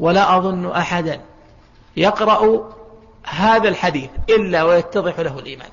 ولا 0.00 0.36
أظن 0.36 0.70
أحدا 0.70 1.20
يقرأ 1.96 2.72
هذا 3.26 3.68
الحديث 3.68 4.10
إلا 4.28 4.62
ويتضح 4.62 5.20
له 5.20 5.38
الإيمان. 5.38 5.68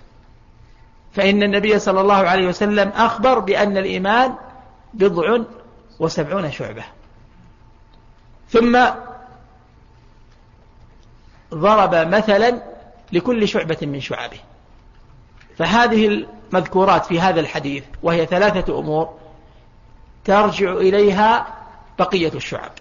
فإن 1.20 1.44
النبي 1.44 1.80
صلى 1.80 2.02
الله 2.02 2.16
عليه 2.16 2.48
وسلم 2.48 2.90
أخبر 2.90 3.40
بأن 3.40 3.78
الإيمان 3.78 4.36
بضع 4.94 5.40
وسبعون 6.00 6.52
شعبة. 6.52 6.84
ثم 8.50 8.86
ضرب 11.54 11.96
مثلا 11.96 12.62
لكل 13.12 13.48
شعبة 13.48 13.78
من 13.82 14.02
شعبه. 14.02 14.38
فهذه 15.58 16.08
المذكورات 16.08 17.06
في 17.06 17.20
هذا 17.20 17.40
الحديث 17.40 17.84
وهي 18.04 18.26
ثلاثة 18.26 18.80
أمور 18.80 19.20
ترجع 20.26 20.72
إليها 20.72 21.48
بقية 22.00 22.32
الشعب. 22.36 22.72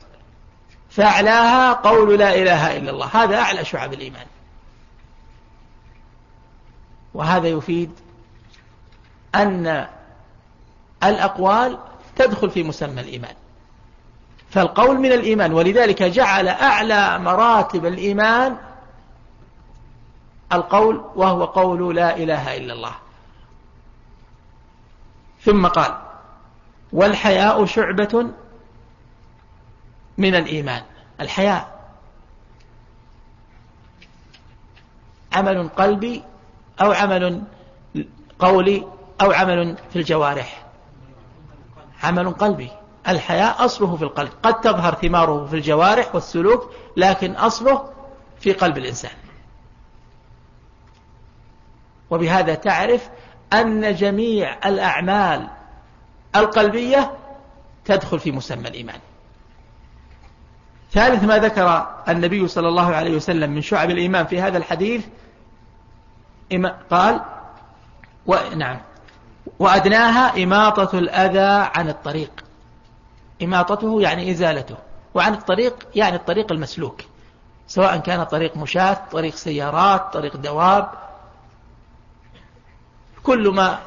فأعلاها 0.90 1.73
قول 1.73 2.18
لا 2.18 2.35
إله 2.35 2.76
إلا 2.76 2.90
الله. 2.90 3.07
هذا 3.07 3.37
أعلى 3.37 3.64
شعب 3.64 3.92
الإيمان. 3.92 4.26
وهذا 7.14 7.49
يفيد 7.49 7.90
أن 9.35 9.88
الأقوال 11.04 11.78
تدخل 12.16 12.50
في 12.50 12.62
مسمى 12.62 13.00
الإيمان. 13.00 13.35
فالقول 14.50 14.99
من 14.99 15.12
الإيمان 15.12 15.52
ولذلك 15.52 16.02
جعل 16.02 16.49
أعلى 16.49 17.18
مراتب 17.18 17.87
الإيمان 17.87 18.57
القول 20.52 21.05
وهو 21.16 21.44
قول 21.44 21.96
لا 21.96 22.16
إله 22.16 22.57
إلا 22.57 22.72
الله. 22.72 22.94
ثم 25.42 25.66
قال 25.66 25.98
والحياء 26.92 27.64
شعبة 27.64 28.31
من 30.18 30.35
الإيمان. 30.35 30.83
الحياء 31.20 31.79
عمل 35.33 35.68
قلبي 35.68 36.22
أو 36.81 36.92
عمل 36.92 37.42
قولي 38.38 38.97
أو 39.20 39.33
عمل 39.33 39.76
في 39.90 39.96
الجوارح. 39.96 40.66
عمل 42.02 42.31
قلبي. 42.31 42.70
الحياء 43.09 43.64
أصله 43.64 43.96
في 43.96 44.02
القلب. 44.02 44.31
قد 44.42 44.61
تظهر 44.61 44.94
ثماره 44.94 45.46
في 45.46 45.57
الجوارح 45.57 46.14
والسلوك 46.14 46.70
لكن 46.96 47.33
أصله 47.33 47.88
في 48.40 48.52
قلب 48.52 48.78
الإنسان. 48.78 49.12
وبهذا 52.11 52.54
تعرف 52.54 53.09
أن 53.52 53.94
جميع 53.94 54.68
الأعمال 54.68 55.48
القلبية 56.37 57.12
تدخل 57.85 58.20
في 58.20 58.33
مسمى 58.33 58.68
الإيمان. 58.68 59.00
ثالث 60.92 61.24
ما 61.24 61.38
ذكر 61.38 61.87
النبي 62.09 62.48
صلى 62.48 62.68
الله 62.68 62.94
عليه 62.94 63.16
وسلم 63.16 63.50
من 63.50 63.62
شعب 63.62 63.90
الإيمان 63.90 64.26
في 64.26 64.40
هذا 64.40 64.59
الحديث 64.59 65.04
قال 66.90 67.20
نعم. 68.57 68.81
وأدناها 69.58 70.42
إماطة 70.44 70.98
الأذى 70.98 71.70
عن 71.74 71.88
الطريق. 71.88 72.44
إماطته 73.42 74.00
يعني 74.00 74.30
إزالته 74.30 74.76
وعن 75.14 75.34
الطريق 75.34 75.87
يعني 75.94 76.16
الطريق 76.16 76.52
المسلوك. 76.52 77.00
سواء 77.68 77.96
كان 77.96 78.24
طريق 78.24 78.56
مشاة 78.56 78.98
طريق 79.12 79.34
سيارات 79.34 80.12
طريق 80.12 80.37
دواب 80.37 80.90
كل 83.22 83.48
ما 83.48 83.78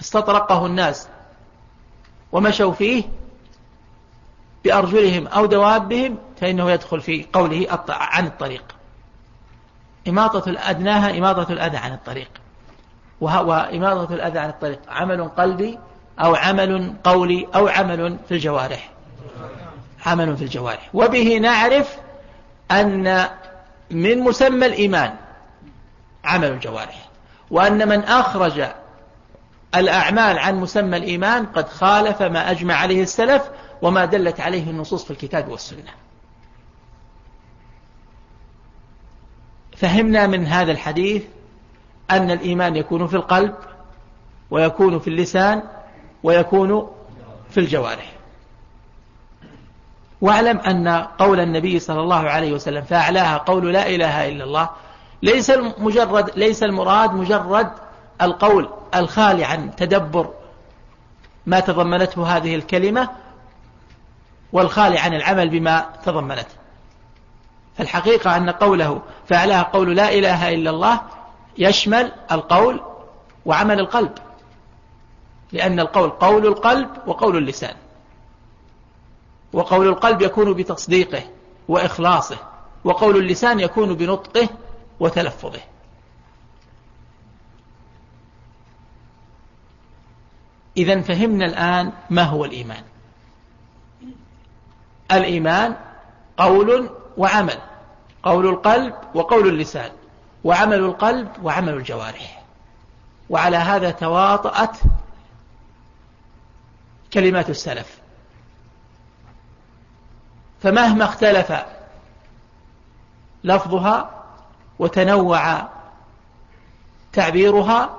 استطرقه 0.00 0.66
الناس 0.66 1.08
ومشوا 2.32 2.72
فيه 2.72 3.04
بأرجلهم 4.64 5.26
أو 5.26 5.46
دوابهم 5.46 6.18
فإنه 6.40 6.70
يدخل 6.70 7.00
في 7.00 7.26
قوله 7.32 7.80
عن 7.88 8.26
الطريق. 8.26 8.64
إماطة 10.08 10.48
الأدناها 10.50 11.18
إماطة 11.18 11.52
الأذى 11.52 11.76
عن 11.76 11.92
الطريق. 11.92 12.30
وإماطة 13.20 14.14
الأذى 14.14 14.38
عن 14.38 14.48
الطريق. 14.48 14.78
عمل 14.88 15.28
قلبي 15.28 15.78
أو 16.20 16.34
عمل 16.34 16.94
قولي 17.04 17.48
أو 17.54 17.68
عمل 17.68 18.18
في 18.28 18.34
الجوارح. 18.34 18.90
عمل 20.06 20.36
في 20.36 20.44
الجوارح. 20.44 20.90
وبه 20.94 21.38
نعرف 21.38 21.98
أن 22.70 23.28
من 23.90 24.18
مسمى 24.18 24.66
الإيمان 24.66 25.14
عمل 26.24 26.50
الجوارح. 26.50 27.08
وأن 27.50 27.88
من 27.88 28.00
أخرج 28.00 28.64
الأعمال 29.74 30.38
عن 30.38 30.56
مسمى 30.56 30.96
الإيمان 30.96 31.46
قد 31.46 31.68
خالف 31.68 32.22
ما 32.22 32.50
أجمع 32.50 32.74
عليه 32.74 33.02
السلف 33.02 33.50
وما 33.82 34.04
دلت 34.04 34.40
عليه 34.40 34.70
النصوص 34.70 35.04
في 35.04 35.10
الكتاب 35.10 35.48
والسنة. 35.48 35.92
فهمنا 39.76 40.26
من 40.26 40.46
هذا 40.46 40.72
الحديث 40.72 41.22
أن 42.10 42.30
الإيمان 42.30 42.76
يكون 42.76 43.06
في 43.06 43.16
القلب 43.16 43.54
ويكون 44.50 44.98
في 44.98 45.08
اللسان 45.08 45.62
ويكون 46.22 46.90
في 47.50 47.60
الجوارح. 47.60 48.12
واعلم 50.20 50.58
أن 50.58 50.88
قول 51.18 51.40
النبي 51.40 51.78
صلى 51.78 52.00
الله 52.00 52.30
عليه 52.30 52.52
وسلم 52.52 52.82
فأعلاها 52.82 53.36
قول 53.36 53.72
لا 53.72 53.88
إله 53.88 54.28
إلا 54.28 54.44
الله 54.44 54.70
ليس 55.22 55.52
مجرد 55.78 56.30
ليس 56.36 56.62
المراد 56.62 57.14
مجرد 57.14 57.70
القول 58.22 58.68
الخالي 58.94 59.44
عن 59.44 59.76
تدبر 59.76 60.30
ما 61.46 61.60
تضمنته 61.60 62.36
هذه 62.36 62.54
الكلمة 62.54 63.08
والخالي 64.52 64.98
عن 64.98 65.14
العمل 65.14 65.48
بما 65.48 65.86
تضمنته. 66.04 66.54
فالحقيقة 67.78 68.36
أن 68.36 68.50
قوله 68.50 69.02
فعلها 69.28 69.62
قول 69.62 69.96
لا 69.96 70.12
إله 70.14 70.54
إلا 70.54 70.70
الله 70.70 71.00
يشمل 71.58 72.12
القول 72.32 72.80
وعمل 73.46 73.80
القلب. 73.80 74.12
لأن 75.52 75.80
القول 75.80 76.10
قول 76.10 76.46
القلب 76.46 76.88
وقول 77.06 77.36
اللسان. 77.36 77.76
وقول 79.52 79.88
القلب 79.88 80.22
يكون 80.22 80.52
بتصديقه 80.54 81.22
وإخلاصه 81.68 82.38
وقول 82.84 83.16
اللسان 83.16 83.60
يكون 83.60 83.94
بنطقه 83.94 84.48
وتلفظه. 85.00 85.60
إذا 90.76 91.00
فهمنا 91.00 91.46
الآن 91.46 91.92
ما 92.10 92.22
هو 92.22 92.44
الإيمان. 92.44 92.82
الإيمان 95.12 95.76
قول 96.36 96.90
وعمل 97.16 97.58
قول 98.22 98.46
القلب 98.46 98.94
وقول 99.14 99.48
اللسان. 99.48 99.99
وعمل 100.44 100.78
القلب 100.78 101.28
وعمل 101.42 101.74
الجوارح. 101.74 102.42
وعلى 103.30 103.56
هذا 103.56 103.90
تواطأت 103.90 104.76
كلمات 107.12 107.50
السلف. 107.50 107.98
فمهما 110.62 111.04
اختلف 111.04 111.52
لفظها 113.44 114.10
وتنوع 114.78 115.68
تعبيرها 117.12 117.96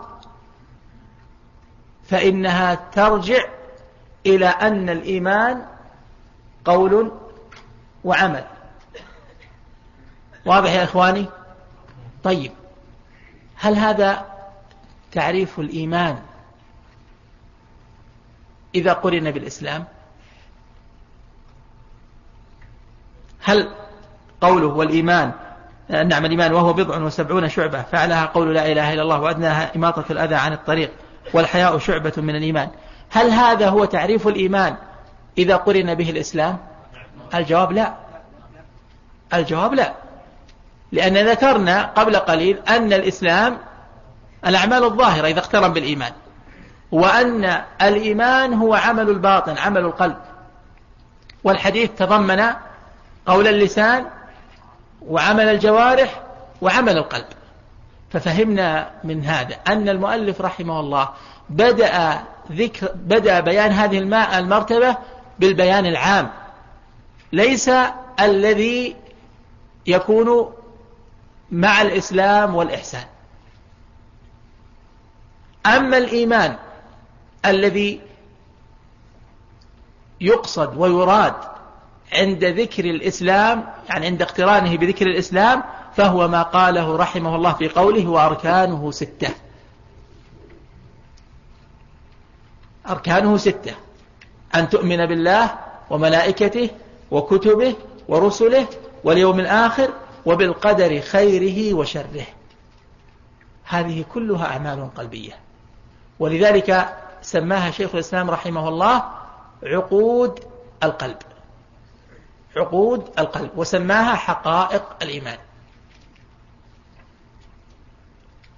فإنها 2.05 2.75
ترجع 2.75 3.43
إلى 4.25 4.45
أن 4.47 4.89
الإيمان 4.89 5.65
قول 6.65 7.11
وعمل. 8.03 8.43
واضح 10.45 10.71
يا 10.71 10.83
إخواني؟ 10.83 11.25
طيب 12.23 12.51
هل 13.55 13.75
هذا 13.75 14.25
تعريف 15.11 15.59
الإيمان 15.59 16.19
إذا 18.75 18.93
قرن 18.93 19.31
بالإسلام؟ 19.31 19.85
هل 23.43 23.69
قوله 24.41 24.67
والإيمان 24.67 25.31
نعم 25.89 26.25
الإيمان 26.25 26.53
وهو 26.53 26.73
بضع 26.73 26.97
وسبعون 26.97 27.49
شعبة 27.49 27.81
فعلها 27.81 28.25
قول 28.25 28.55
لا 28.55 28.71
إله 28.71 28.93
إلا 28.93 29.01
الله 29.01 29.19
وأدناها 29.19 29.75
إماطة 29.75 30.05
الأذى 30.11 30.35
عن 30.35 30.53
الطريق 30.53 30.91
والحياء 31.33 31.77
شعبة 31.77 32.13
من 32.17 32.35
الإيمان. 32.35 32.69
هل 33.09 33.29
هذا 33.29 33.69
هو 33.69 33.85
تعريف 33.85 34.27
الإيمان 34.27 34.75
إذا 35.37 35.55
قرن 35.55 35.95
به 35.95 36.09
الإسلام؟ 36.09 36.57
الجواب 37.35 37.71
لا. 37.71 37.93
الجواب 39.33 39.73
لا. 39.73 39.93
لأن 40.91 41.17
ذكرنا 41.17 41.83
قبل 41.83 42.15
قليل 42.15 42.59
أن 42.69 42.93
الإسلام 42.93 43.57
الأعمال 44.47 44.83
الظاهرة 44.83 45.27
إذا 45.27 45.39
اقترن 45.39 45.73
بالإيمان 45.73 46.11
وأن 46.91 47.61
الإيمان 47.81 48.53
هو 48.53 48.73
عمل 48.73 49.09
الباطن 49.09 49.57
عمل 49.57 49.81
القلب. 49.81 50.17
والحديث 51.43 51.89
تضمن 51.97 52.43
قول 53.25 53.47
اللسان 53.47 54.05
وعمل 55.07 55.49
الجوارح 55.49 56.21
وعمل 56.61 56.97
القلب. 56.97 57.25
ففهمنا 58.11 58.89
من 59.03 59.25
هذا 59.25 59.55
أن 59.67 59.89
المؤلف 59.89 60.41
رحمه 60.41 60.79
الله 60.79 61.09
بدأ 61.49 62.19
ذكر 62.51 62.91
بدأ 62.95 63.39
بيان 63.39 63.71
هذه 63.71 63.97
المرتبة 64.39 64.95
بالبيان 65.39 65.85
العام 65.85 66.29
ليس 67.33 67.71
الذي 68.19 68.95
يكون 69.87 70.53
مع 71.51 71.81
الإسلام 71.81 72.55
والإحسان. 72.55 73.05
أما 75.65 75.97
الإيمان 75.97 76.57
الذي 77.45 78.01
يقصد 80.21 80.77
ويراد 80.77 81.33
عند 82.13 82.45
ذكر 82.45 82.85
الإسلام 82.85 83.65
يعني 83.89 84.05
عند 84.05 84.21
اقترانه 84.21 84.77
بذكر 84.77 85.07
الإسلام 85.07 85.63
فهو 85.95 86.27
ما 86.27 86.41
قاله 86.41 86.95
رحمه 86.95 87.35
الله 87.35 87.53
في 87.53 87.69
قوله 87.69 88.07
وأركانه 88.07 88.91
ستة 88.91 89.29
أركانه 92.89 93.37
ستة 93.37 93.75
أن 94.55 94.69
تؤمن 94.69 95.05
بالله 95.05 95.55
وملائكته 95.89 96.69
وكتبه 97.11 97.75
ورسله 98.07 98.67
واليوم 99.03 99.39
الآخر 99.39 99.89
وبالقدر 100.25 101.01
خيره 101.01 101.73
وشره. 101.73 102.25
هذه 103.63 104.05
كلها 104.13 104.45
أعمال 104.45 104.89
قلبية. 104.95 105.39
ولذلك 106.19 106.97
سماها 107.21 107.71
شيخ 107.71 107.93
الإسلام 107.93 108.31
رحمه 108.31 108.69
الله 108.69 109.03
عقود 109.63 110.39
القلب. 110.83 111.17
عقود 112.57 113.09
القلب. 113.19 113.49
وسماها 113.55 114.15
حقائق 114.15 114.83
الإيمان. 115.01 115.37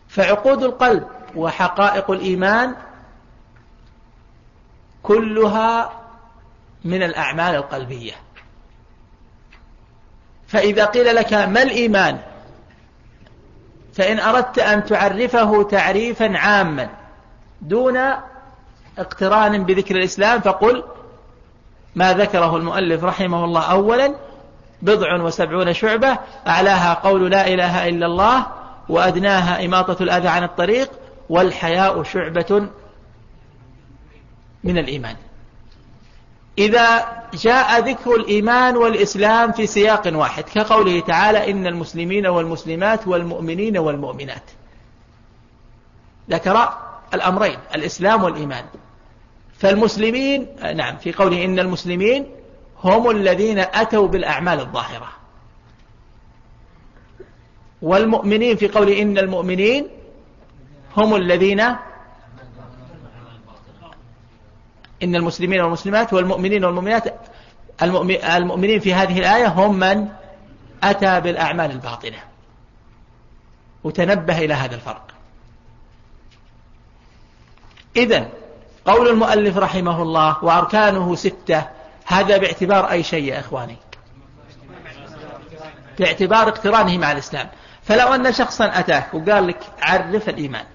فعقود 0.08 0.64
القلب 0.64 1.08
وحقائق 1.36 2.12
الإيمان 2.12 2.76
كلها 5.04 6.00
من 6.84 7.04
الأعمال 7.04 7.56
القلبية. 7.56 8.23
فإذا 10.54 10.86
قيل 10.86 11.16
لك 11.16 11.34
ما 11.34 11.64
الإيمان؟ 11.64 12.20
فإن 13.94 14.20
أردت 14.20 14.60
أن 14.60 14.86
تعرفه 14.86 15.64
تعريفا 15.64 16.38
عاما 16.38 16.90
دون 17.62 17.98
اقتران 18.98 19.64
بذكر 19.64 19.96
الإسلام 19.96 20.42
فقل 20.42 20.84
ما 21.96 22.14
ذكره 22.14 22.58
المؤلف 22.58 23.04
رحمه 23.04 23.46
الله 23.46 23.72
أولا 23.72 24.16
بضع 24.82 25.22
وسبعون 25.22 25.74
شعبة 25.74 26.18
أعلاها 26.48 26.94
قول 26.94 27.32
لا 27.32 27.48
إله 27.48 27.90
إلا 27.90 28.06
الله 28.06 28.46
وأدناها 28.90 29.66
إماطة 29.66 30.04
الأذى 30.04 30.28
عن 30.28 30.44
الطريق 30.44 30.92
والحياء 31.30 32.04
شعبة 32.04 32.68
من 34.64 34.78
الإيمان. 34.78 35.16
إذا 36.58 37.06
جاء 37.34 37.80
ذكر 37.90 38.16
الإيمان 38.16 38.78
والإسلام 38.78 39.52
في 39.52 39.68
سياق 39.68 40.02
واحد 40.16 40.44
كقوله 40.44 41.00
تعالى 41.00 41.52
إن 41.52 41.68
المسلمين 41.68 42.28
والمسلمات 42.28 43.08
والمؤمنين 43.08 43.78
والمؤمنات. 43.78 44.44
ذكر 46.30 46.70
الأمرين 47.14 47.58
الإسلام 47.76 48.24
والإيمان. 48.24 48.66
فالمسلمين 49.58 50.48
نعم 50.76 50.98
في 50.98 51.14
قوله 51.14 51.46
إن 51.46 51.60
المسلمين 51.60 52.26
هم 52.84 53.10
الذين 53.10 53.60
أتوا 53.60 54.08
بالأعمال 54.08 54.60
الظاهرة. 54.60 55.08
والمؤمنين 57.82 58.58
في 58.58 58.68
قوله 58.68 59.02
إن 59.02 59.18
المؤمنين 59.18 59.88
هم 60.98 61.16
الذين 61.16 61.76
إن 65.04 65.16
المسلمين 65.16 65.62
والمسلمات 65.62 66.14
والمؤمنين 66.14 66.66
والمؤمنات 66.66 67.04
المؤمنين 67.82 68.80
في 68.80 68.94
هذه 68.94 69.20
الآية 69.20 69.48
هم 69.48 69.80
من 69.80 70.08
أتى 70.84 71.22
بالأعمال 71.22 71.72
الباطنة. 71.72 72.18
وتنبه 73.84 74.38
إلى 74.38 74.54
هذا 74.54 74.76
الفرق. 74.76 75.08
إذن 77.96 78.30
قول 78.86 79.08
المؤلف 79.08 79.58
رحمه 79.58 80.02
الله 80.02 80.44
وأركانه 80.44 81.16
ستة 81.16 81.64
هذا 82.06 82.38
باعتبار 82.38 82.92
أي 82.92 83.04
شيء 83.04 83.24
يا 83.24 83.40
إخواني؟ 83.40 83.78
باعتبار 86.00 86.48
اقترانه 86.48 86.98
مع 86.98 87.12
الإسلام. 87.12 87.50
فلو 87.84 88.14
أن 88.14 88.34
شخصا 88.34 88.66
أتاك 88.66 89.14
وقال 89.14 89.48
لك 89.48 89.60
عرف 89.82 90.30
الإيمان 90.30 90.66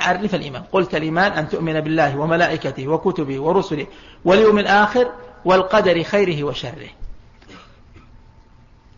عرف 0.00 0.34
الإيمان. 0.34 0.62
قلت 0.72 0.94
الإيمان 0.94 1.32
أن 1.32 1.48
تؤمن 1.48 1.80
بالله 1.80 2.18
وملائكته 2.18 2.88
وكتبه 2.88 3.40
ورسله 3.40 3.86
واليوم 4.24 4.58
الآخر 4.58 5.12
والقدر 5.44 6.02
خيره 6.02 6.44
وشره. 6.44 6.88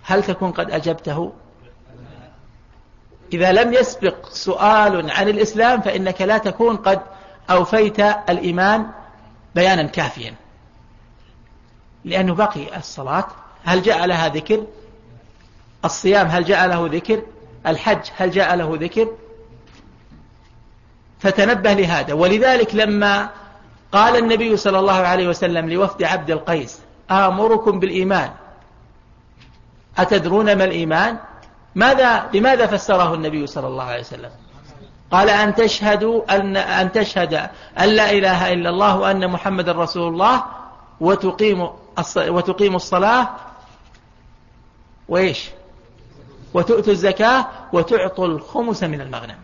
هل 0.02 0.22
تكون 0.22 0.52
قد 0.52 0.70
أجبته؟ 0.70 1.32
إذا 3.32 3.52
لم 3.52 3.72
يسبق 3.72 4.28
سؤال 4.28 5.10
عن 5.10 5.28
الإسلام 5.28 5.80
فإنك 5.80 6.22
لا 6.22 6.38
تكون 6.38 6.76
قد 6.76 7.00
أوفيت 7.50 8.00
الإيمان 8.00 8.86
بيانا 9.54 9.82
كافيا. 9.82 10.34
لأنه 12.04 12.34
بقي 12.34 12.76
الصلاة. 12.76 13.26
هل 13.64 13.82
جاء 13.82 14.06
لها 14.06 14.28
ذكر؟ 14.28 14.66
الصيام 15.84 16.26
هل 16.26 16.44
جاء 16.44 16.66
له 16.66 16.88
ذكر؟ 16.92 17.22
الحج 17.66 18.10
هل 18.16 18.30
جاء 18.30 18.56
له 18.56 18.78
ذكر؟ 18.80 19.08
فتنبه 21.24 21.72
لهذا. 21.72 22.12
ولذلك 22.14 22.74
لما 22.74 23.28
قال 23.92 24.16
النبي 24.16 24.56
صلى 24.56 24.78
الله 24.78 24.92
عليه 24.92 25.28
وسلم 25.28 25.70
لوفد 25.70 26.02
عبد 26.02 26.30
القيس 26.30 26.80
آمركم 27.10 27.80
بالإيمان. 27.80 28.30
أتدرون 29.98 30.56
ما 30.56 30.64
الإيمان؟ 30.64 31.18
ماذا 31.74 32.30
لماذا 32.34 32.66
فسره 32.66 33.14
النبي 33.14 33.46
صلى 33.46 33.66
الله 33.66 33.84
عليه 33.84 34.00
وسلم؟ 34.00 34.30
قال 35.10 35.30
أن 35.30 35.54
تشهدوا 35.54 36.36
أن, 36.36 36.56
أن 36.56 36.92
تشهد 36.92 37.34
أن 37.78 37.88
لا 37.88 38.10
إله 38.10 38.52
إلا 38.52 38.70
الله 38.70 38.98
وأن 38.98 39.30
محمد 39.30 39.68
رسول 39.68 40.12
الله 40.12 40.44
وتقيم 41.00 41.68
وتقيم 42.16 42.76
الصلاة. 42.76 43.28
وإيش؟ 45.08 45.50
وتؤتوا 46.54 46.92
الزكاة 46.92 47.46
وتعطوا 47.72 48.26
الخمس 48.26 48.82
من 48.82 49.00
المغنم. 49.00 49.43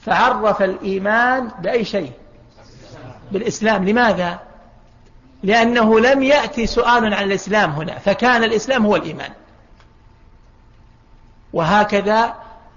فعرف 0.00 0.62
الإيمان 0.62 1.50
بأي 1.58 1.84
شيء؟ 1.84 2.12
بالإسلام. 3.32 3.88
لماذا؟ 3.88 4.38
لأنه 5.42 6.00
لم 6.00 6.22
يأتي 6.22 6.66
سؤال 6.66 7.14
عن 7.14 7.24
الإسلام 7.24 7.70
هنا 7.70 7.98
فكان 7.98 8.44
الإسلام 8.44 8.86
هو 8.86 8.96
الإيمان. 8.96 9.30
وهكذا 11.52 12.34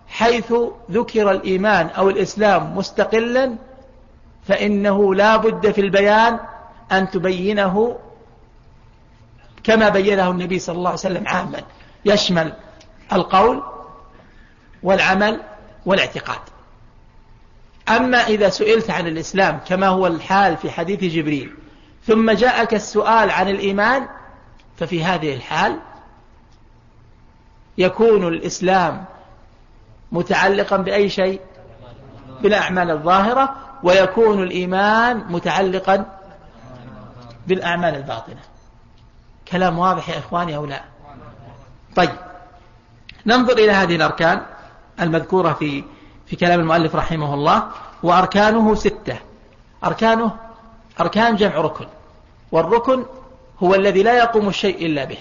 حيث 0.08 0.54
ذكر 0.92 1.32
الإيمان 1.32 1.88
أو 1.88 2.10
الإسلام 2.10 2.78
مستقلا 2.78 3.56
فإنه 4.48 5.16
لا 5.16 5.38
بد 5.38 5.72
في 5.72 5.82
البيان 5.82 6.40
أن 6.92 7.10
تبينه 7.10 7.98
كما 9.64 9.90
بينه 9.90 10.30
النبي 10.30 10.60
صلى 10.60 10.76
الله 10.76 10.90
عليه 10.90 11.00
وسلم 11.00 11.28
عاما. 11.28 11.62
يشمل 12.06 12.54
القول 13.14 13.64
والعمل 14.84 15.42
والاعتقاد. 15.86 16.53
أما 17.90 18.18
إذا 18.18 18.50
سئلت 18.50 18.90
عن 18.90 19.08
الإسلام 19.08 19.60
كما 19.68 19.88
هو 19.88 20.08
الحال 20.08 20.58
في 20.58 20.72
حديث 20.72 21.14
جبريل 21.14 21.54
ثم 22.08 22.32
جاءك 22.32 22.74
السؤال 22.74 23.32
عن 23.32 23.50
الإيمان 23.50 24.08
ففي 24.78 25.04
هذه 25.04 25.34
الحال 25.34 25.80
يكون 27.78 28.28
الإسلام 28.28 29.06
متعلقا 30.12 30.78
بأي 30.78 31.10
شيء؟ 31.10 31.42
بالأعمال 32.42 32.92
الظاهرة 32.92 33.56
ويكون 33.84 34.44
الإيمان 34.44 35.18
متعلقا 35.30 36.06
بالأعمال 37.48 37.96
الباطنة. 37.96 38.42
كلام 39.48 39.80
واضح 39.80 40.10
يا 40.10 40.18
إخواني 40.18 40.56
أو 40.56 40.66
لا؟ 40.66 40.84
طيب 41.96 42.16
ننظر 43.26 43.54
إلى 43.54 43.72
هذه 43.72 43.96
الأركان 43.96 44.42
المذكورة 45.02 45.54
في 45.54 45.84
في 46.34 46.40
كلام 46.40 46.60
المؤلف 46.60 46.96
رحمه 46.96 47.34
الله 47.34 47.64
وأركانه 48.04 48.76
ستة. 48.76 49.18
أركانه 49.84 50.32
أركان 51.00 51.36
جمع 51.36 51.56
ركن. 51.56 51.86
والركن 52.52 53.06
هو 53.64 53.76
الذي 53.76 54.04
لا 54.04 54.18
يقوم 54.18 54.50
الشيء 54.50 54.86
إلا 54.86 55.04
به. 55.06 55.18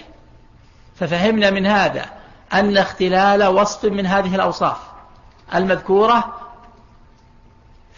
ففهمنا 0.97 1.51
من 1.51 1.67
هذا 1.67 2.07
أن 2.53 2.77
اختلال 2.77 3.45
وصف 3.47 3.85
من 3.85 4.07
هذه 4.07 4.35
الأوصاف 4.35 4.77
المذكورة 5.55 6.35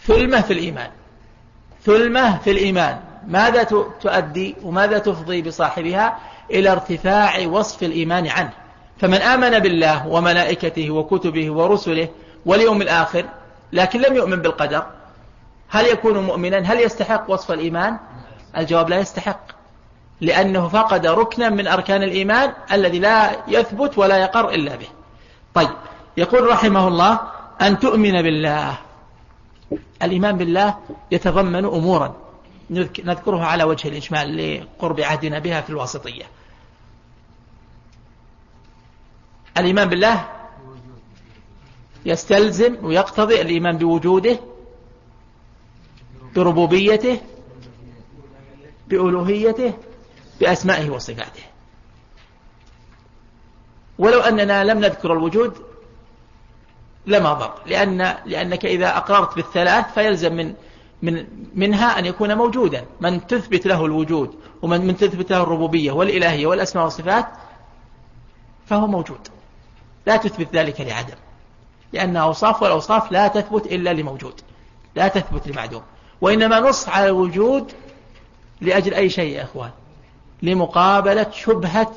ثلمة 0.05 0.41
في 0.41 0.53
الإيمان. 0.53 0.89
ثلمة 1.83 2.37
في 2.37 2.51
الإيمان. 2.51 2.99
ماذا 3.27 3.63
تؤدي 4.01 4.55
وماذا 4.63 4.97
تفضي 4.97 5.41
بصاحبها؟ 5.41 6.19
إلى 6.51 6.71
ارتفاع 6.71 7.47
وصف 7.47 7.83
الإيمان 7.83 8.27
عنه. 8.27 8.53
فمن 8.97 9.21
آمن 9.21 9.59
بالله 9.59 10.07
وملائكته 10.07 10.91
وكتبه 10.91 11.51
ورسله 11.51 12.09
واليوم 12.45 12.81
الآخر 12.81 13.25
لكن 13.73 14.01
لم 14.01 14.15
يؤمن 14.15 14.41
بالقدر. 14.41 14.85
هل 15.69 15.85
يكون 15.85 16.17
مؤمنا؟ 16.17 16.57
هل 16.57 16.79
يستحق 16.79 17.23
وصف 17.27 17.51
الإيمان؟ 17.51 17.97
الجواب 18.57 18.89
لا 18.89 18.99
يستحق 18.99 19.39
لأنه 20.21 20.67
فقد 20.67 21.05
ركنا 21.07 21.49
من 21.49 21.67
أركان 21.67 22.03
الإيمان 22.03 22.53
الذي 22.71 22.99
لا 22.99 23.31
يثبت 23.47 23.97
ولا 23.97 24.17
يقر 24.17 24.49
إلا 24.49 24.75
به. 24.75 24.87
طيب 25.53 25.69
يقول 26.17 26.49
رحمه 26.49 26.87
الله 26.87 27.19
أن 27.61 27.79
تؤمن 27.79 28.21
بالله. 28.21 28.77
الإيمان 30.01 30.37
بالله 30.37 30.77
يتضمن 31.11 31.65
أمورا. 31.65 32.15
نذكرها 33.03 33.45
على 33.45 33.63
وجه 33.63 33.87
الإجمال 33.87 34.37
لقرب 34.37 34.99
عهدنا 34.99 35.39
بها 35.39 35.61
في 35.61 35.69
الواسطية. 35.69 36.23
الإيمان 39.57 39.89
بالله 39.89 40.25
يستلزم 42.05 42.85
ويقتضي 42.85 43.41
الإيمان 43.41 43.77
بوجوده 43.77 44.39
بربوبيته 46.35 47.21
بألوهيته 48.87 49.73
بأسمائه 50.39 50.89
وصفاته. 50.89 51.43
ولو 53.97 54.19
أننا 54.19 54.63
لم 54.63 54.79
نذكر 54.79 55.13
الوجود 55.13 55.53
لما 57.05 57.33
ضر 57.33 57.53
لأن 57.65 58.17
لأنك 58.25 58.65
إذا 58.65 58.97
أقررت 58.97 59.35
بالثلاث 59.35 59.93
فيلزم 59.93 60.35
من 60.35 60.55
من 61.01 61.27
منها 61.55 61.99
أن 61.99 62.05
يكون 62.05 62.35
موجودا. 62.37 62.85
من 63.01 63.27
تثبت 63.27 63.67
له 63.67 63.85
الوجود 63.85 64.35
ومن 64.61 64.87
من 64.87 64.97
تثبت 64.97 65.31
له 65.31 65.43
الربوبية 65.43 65.91
والإلهية 65.91 66.47
والأسماء 66.47 66.83
والصفات 66.83 67.27
فهو 68.65 68.87
موجود. 68.87 69.27
لا 70.07 70.17
تثبت 70.17 70.55
ذلك 70.55 70.81
لعدم. 70.81 71.15
لأن 71.95 72.17
أوصاف 72.17 72.61
والأوصاف 72.61 73.11
لا 73.11 73.27
تثبت 73.27 73.65
إلا 73.65 73.93
لموجود 73.93 74.41
لا 74.95 75.07
تثبت 75.07 75.47
لمعدوم 75.47 75.81
وإنما 76.21 76.59
نص 76.59 76.89
على 76.89 77.05
الوجود 77.05 77.71
لأجل 78.61 78.93
أي 78.93 79.09
شيء 79.09 79.35
يا 79.35 79.43
أخوان؟ 79.43 79.69
لمقابلة 80.41 81.27
شبهة 81.31 81.91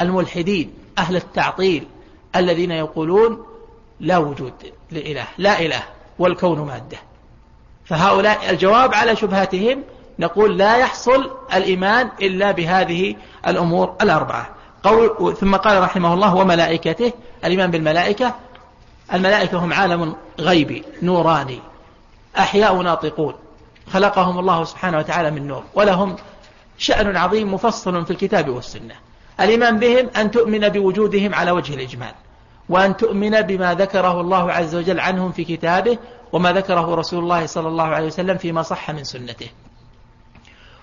الملحدين 0.00 0.74
أهل 0.98 1.16
التعطيل 1.16 1.86
الذين 2.36 2.70
يقولون 2.70 3.46
لا 4.00 4.18
وجود 4.18 4.52
لإله 4.90 5.26
لا 5.38 5.60
إله 5.60 5.82
والكون 6.18 6.60
مادة. 6.60 6.98
فهؤلاء 7.84 8.50
الجواب 8.50 8.94
على 8.94 9.16
شبهاتهم 9.16 9.82
نقول 10.18 10.58
لا 10.58 10.76
يحصل 10.76 11.30
الإيمان 11.54 12.10
إلا 12.22 12.50
بهذه 12.50 13.16
الأمور 13.46 13.96
الأربعة. 14.02 14.48
قول 14.82 15.36
ثم 15.36 15.56
قال 15.56 15.82
رحمه 15.82 16.14
الله 16.14 16.34
وملائكته 16.34 17.12
الإيمان 17.44 17.70
بالملائكة 17.70 18.34
الملائكة 19.12 19.58
هم 19.58 19.72
عالم 19.72 20.16
غيبي 20.40 20.84
نوراني 21.02 21.60
أحياء 22.38 22.82
ناطقون. 22.82 23.34
خلقهم 23.92 24.38
الله 24.38 24.64
سبحانه 24.64 24.98
وتعالى 24.98 25.30
من 25.30 25.46
نور 25.46 25.62
ولهم 25.74 26.16
شأن 26.78 27.16
عظيم 27.16 27.54
مفصل 27.54 28.04
في 28.04 28.10
الكتاب 28.10 28.48
والسنة. 28.48 28.94
الإيمان 29.40 29.78
بهم 29.78 30.10
أن 30.16 30.30
تؤمن 30.30 30.68
بوجودهم 30.68 31.34
على 31.34 31.50
وجه 31.50 31.74
الإجمال 31.74 32.12
وأن 32.68 32.96
تؤمن 32.96 33.42
بما 33.42 33.74
ذكره 33.74 34.20
الله 34.20 34.52
عز 34.52 34.74
وجل 34.74 35.00
عنهم 35.00 35.32
في 35.32 35.44
كتابه 35.44 35.98
وما 36.32 36.52
ذكره 36.52 36.94
رسول 36.94 37.22
الله 37.22 37.46
صلى 37.46 37.68
الله 37.68 37.84
عليه 37.84 38.06
وسلم 38.06 38.36
فيما 38.36 38.62
صح 38.62 38.90
من 38.90 39.04
سنته. 39.04 39.48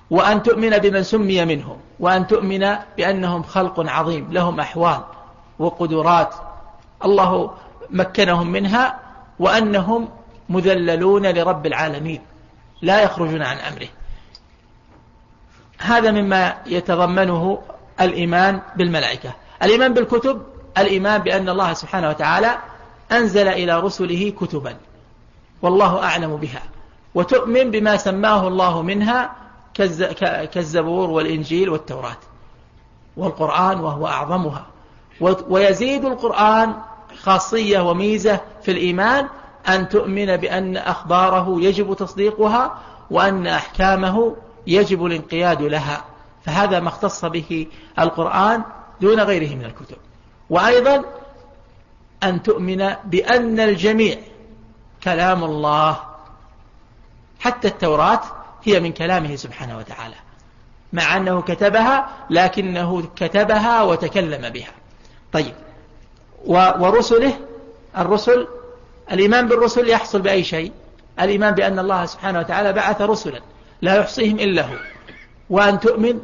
وأن 0.09 0.43
تؤمن 0.43 0.77
بمن 0.77 1.03
سمي 1.03 1.45
منهم 1.45 1.77
وأن 1.99 2.27
تؤمن 2.27 2.75
بأنهم 2.97 3.43
خلق 3.43 3.89
عظيم 3.89 4.31
لهم 4.31 4.59
أحوال 4.59 4.99
وقدرات. 5.59 6.35
الله 7.05 7.51
مكنهم 7.89 8.51
منها 8.51 8.99
وأنهم 9.39 10.09
مذللون 10.49 11.27
لرب 11.27 11.65
العالمين 11.65 12.21
لا 12.81 13.01
يخرجون 13.01 13.41
عن 13.43 13.57
أمره. 13.57 13.87
هذا 15.79 16.11
مما 16.11 16.57
يتضمنه 16.65 17.61
الإيمان 18.01 18.61
بالملائكة. 18.75 19.33
الإيمان 19.63 19.93
بالكتب 19.93 20.41
الإيمان 20.77 21.21
بأن 21.21 21.49
الله 21.49 21.73
سبحانه 21.73 22.09
وتعالى 22.09 22.57
أنزل 23.11 23.47
إلى 23.47 23.79
رسله 23.79 24.33
كتبا 24.39 24.77
والله 25.61 26.03
أعلم 26.03 26.35
بها. 26.35 26.61
وتؤمن 27.15 27.71
بما 27.71 27.97
سماه 27.97 28.47
الله 28.47 28.81
منها 28.81 29.35
كالزبور 30.53 31.09
والإنجيل 31.09 31.69
والتوراة 31.69 32.17
والقرآن 33.17 33.79
وهو 33.79 34.07
أعظمها. 34.07 34.65
ويزيد 35.49 36.05
القرآن 36.05 36.75
خاصية 37.21 37.79
وميزة 37.79 38.41
في 38.61 38.71
الإيمان 38.71 39.27
أن 39.69 39.89
تؤمن 39.89 40.37
بأن 40.37 40.77
أخباره 40.77 41.61
يجب 41.61 41.93
تصديقها 41.93 42.77
وأن 43.11 43.47
أحكامه 43.47 44.35
يجب 44.67 45.05
الانقياد 45.05 45.61
لها. 45.61 46.03
فهذا 46.45 46.79
ما 46.79 46.89
اختص 46.89 47.25
به 47.25 47.67
القرآن 47.99 48.63
دون 49.01 49.19
غيره 49.19 49.55
من 49.55 49.65
الكتب. 49.65 49.97
وأيضا 50.49 51.03
أن 52.23 52.43
تؤمن 52.43 52.93
بأن 53.05 53.59
الجميع 53.59 54.17
كلام 55.03 55.43
الله 55.43 55.99
حتى 57.39 57.67
التوراة 57.67 58.21
هي 58.63 58.79
من 58.79 58.91
كلامه 58.91 59.35
سبحانه 59.35 59.77
وتعالى. 59.77 60.15
مع 60.93 61.17
أنه 61.17 61.41
كتبها 61.41 62.07
لكنه 62.29 63.03
كتبها 63.15 63.81
وتكلم 63.81 64.49
بها. 64.49 64.71
طيب 65.31 65.53
ورسله 66.45 67.33
الرسل 67.97 68.47
الإيمان 69.11 69.47
بالرسل 69.47 69.89
يحصل 69.89 70.21
بأي 70.21 70.43
شيء. 70.43 70.71
الإيمان 71.19 71.53
بأن 71.53 71.79
الله 71.79 72.05
سبحانه 72.05 72.39
وتعالى 72.39 72.73
بعث 72.73 73.01
رسلا 73.01 73.41
لا 73.81 73.95
يحصيهم 73.95 74.39
إلا 74.39 74.61
هو. 74.61 74.75
وأن 75.49 75.79
تؤمن 75.79 76.19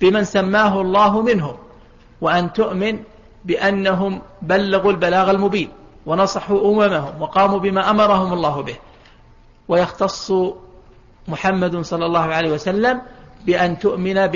بمن 0.00 0.24
سماه 0.24 0.80
الله 0.80 1.22
منهم 1.22 1.56
وأن 2.20 2.52
تؤمن 2.52 2.98
بأنهم 3.44 4.22
بلغوا 4.42 4.90
البلاغ 4.90 5.30
المبين 5.30 5.68
ونصحوا 6.06 6.60
أممهم 6.70 7.22
وقاموا 7.22 7.58
بما 7.58 7.90
أمرهم 7.90 8.32
الله 8.32 8.62
به. 8.62 8.76
ويختص 9.68 10.32
محمد 11.28 11.80
صلى 11.80 12.06
الله 12.06 12.20
عليه 12.20 12.52
وسلم 12.52 13.02
بأن 13.46 13.78
تؤمن, 13.78 14.26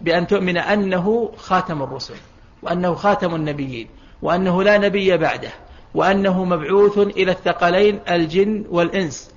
بأن 0.00 0.26
تؤمن 0.26 0.56
أنه 0.58 1.32
خاتم 1.36 1.82
الرسل 1.82 2.14
وأنه 2.62 2.94
خاتم 2.94 3.34
النبيين. 3.34 3.88
وأنه 4.22 4.62
لا 4.62 4.78
نبي 4.78 5.16
بعده 5.16 5.50
وأنه 5.94 6.44
مبعوث 6.44 6.98
إلى 6.98 7.32
الثقلين 7.32 8.00
الجن 8.10 8.64
والإنس 8.70 9.30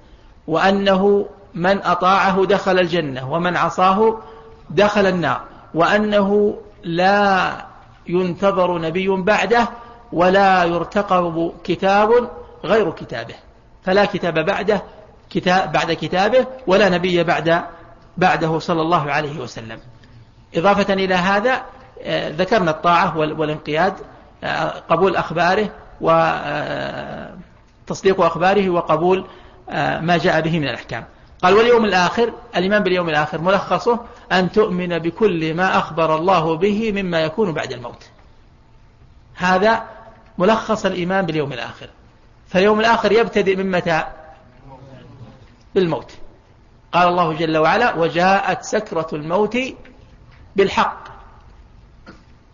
وأنه 0.47 1.25
من 1.53 1.81
أطاعه 1.83 2.45
دخل 2.45 2.79
الجنة 2.79 3.33
ومن 3.33 3.57
عصاه 3.57 4.17
دخل 4.69 5.05
النار 5.05 5.41
وأنه 5.73 6.57
لا 6.83 7.51
ينتظر 8.07 8.81
نبي 8.81 9.07
بعده 9.07 9.69
ولا 10.13 10.63
يرتقب 10.63 11.51
كتاب 11.63 12.29
غير 12.65 12.91
كتابه 12.91 13.35
فلا 13.83 14.05
كتاب 14.05 14.45
بعده 14.45 14.81
كتاب 15.29 15.71
بعد 15.71 15.91
كتابه 15.91 16.45
ولا 16.67 16.89
نبي 16.89 17.23
بعد 17.23 17.63
بعده 18.17 18.59
صلى 18.59 18.81
الله 18.81 19.11
عليه 19.11 19.39
وسلم. 19.39 19.79
إضافة 20.55 20.93
إلى 20.93 21.15
هذا 21.15 21.61
آه، 22.01 22.29
ذكرنا 22.29 22.71
الطاعة 22.71 23.17
والانقياد 23.17 23.93
قبول 24.89 25.15
أخباره 25.15 25.69
وتصديق 26.02 27.41
أخباره 28.21 28.69
وقبول 28.69 29.25
ما 30.02 30.17
جاء 30.17 30.41
به 30.41 30.60
من 30.60 30.67
الأحكام. 30.67 31.06
قال 31.43 31.54
واليوم 31.54 31.86
الآخر 31.86 32.34
الإيمان 32.56 32.84
باليوم 32.84 33.10
الآخر 33.10 33.41
ملخصه 33.41 33.99
أن 34.32 34.52
تؤمن 34.52 34.99
بكل 34.99 35.54
ما 35.54 35.78
أخبر 35.78 36.15
الله 36.15 36.58
به 36.58 36.91
مما 36.91 37.21
يكون 37.21 37.54
بعد 37.54 37.71
الموت. 37.71 38.10
هذا 39.36 39.84
ملخص 40.38 40.86
الإيمان 40.86 41.25
باليوم 41.25 41.54
الآخر. 41.54 41.89
فاليوم 42.47 42.80
الآخر 42.80 43.12
يبتدئ 43.12 43.56
من 43.56 43.71
متى؟ 43.71 44.04
بالموت. 45.75 46.12
قال 46.91 47.08
الله 47.08 47.34
جل 47.34 47.58
وعلا 47.58 47.95
وجاءت 47.95 48.63
سكرة 48.63 49.08
الموت 49.13 49.58
بالحق. 50.56 51.18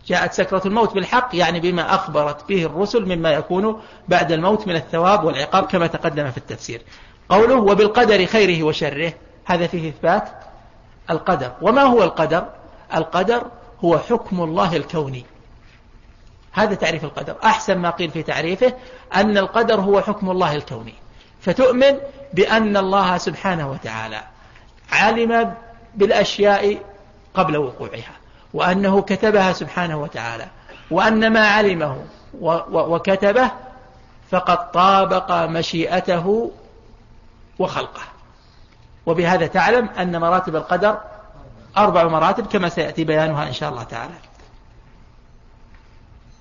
جاءت 0.06 0.32
سكرة 0.32 0.62
الموت 0.66 0.94
بالحق 0.94 1.28
يعني 1.32 1.60
بما 1.60 1.94
أخبرت 1.94 2.48
به 2.48 2.66
الرسل 2.66 3.16
مما 3.16 3.30
يكون 3.30 3.82
بعد 4.08 4.32
الموت 4.32 4.66
من 4.66 4.76
الثواب 4.76 5.24
والعقاب 5.24 5.64
كما 5.64 5.86
تقدم 5.86 6.30
في 6.30 6.36
التفسير. 6.36 6.82
قوله 7.28 7.54
وبالقدر 7.54 8.26
خيره 8.26 8.62
وشره 8.62 9.12
هذا 9.44 9.66
فيه 9.66 9.88
إثبات؟ 9.88 10.28
القدر. 11.10 11.52
وما 11.62 11.82
هو 11.82 12.02
القدر؟ 12.02 12.46
القدر 12.94 13.42
هو 13.84 13.98
حكم 13.98 14.42
الله 14.42 14.76
الكوني. 14.76 15.24
هذا 16.52 16.74
تعريف 16.74 17.04
القدر. 17.04 17.36
أحسن 17.44 17.78
ما 17.78 17.90
قيل 17.90 18.10
في 18.10 18.22
تعريفه 18.22 18.74
أن 19.14 19.38
القدر 19.38 19.80
هو 19.80 20.00
حكم 20.00 20.30
الله 20.30 20.54
الكوني. 20.54 20.94
فتؤمن 21.40 21.98
بأن 22.34 22.76
الله 22.76 23.18
سبحانه 23.18 23.70
وتعالى 23.70 24.22
علم 24.92 25.54
بالأشياء 25.94 26.78
قبل 27.34 27.56
وقوعها. 27.56 28.25
وأنه 28.54 29.02
كتبها 29.02 29.52
سبحانه 29.52 30.02
وتعالى 30.02 30.46
وأن 30.90 31.32
ما 31.32 31.48
علمه 31.48 32.04
وكتبه 32.70 33.50
فقد 34.30 34.70
طابق 34.72 35.32
مشيئته 35.32 36.50
وخلقه. 37.58 38.02
وبهذا 39.06 39.46
تعلم 39.46 39.88
أن 39.88 40.20
مراتب 40.20 40.56
القدر 40.56 40.98
أربع 41.76 42.04
مراتب 42.04 42.46
كما 42.46 42.68
سيأتي 42.68 43.04
بيانها 43.04 43.48
إن 43.48 43.52
شاء 43.52 43.70
الله 43.70 43.82
تعالى. 43.82 44.14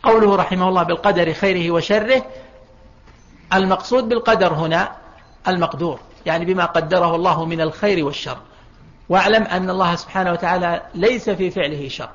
قوله 0.03 0.35
رحمه 0.35 0.69
الله 0.69 0.83
بالقدر 0.83 1.33
خيره 1.33 1.71
وشره 1.71 2.25
المقصود 3.53 4.09
بالقدر 4.09 4.53
هنا 4.53 4.91
المقدور 5.47 5.99
يعني 6.25 6.45
بما 6.45 6.65
قدره 6.65 7.15
الله 7.15 7.45
من 7.45 7.61
الخير 7.61 8.05
والشر. 8.05 8.37
واعلم 9.09 9.43
أن 9.43 9.69
الله 9.69 9.95
سبحانه 9.95 10.31
وتعالى 10.31 10.81
ليس 10.95 11.29
في 11.29 11.51
فعله 11.51 11.87
شر. 11.87 12.09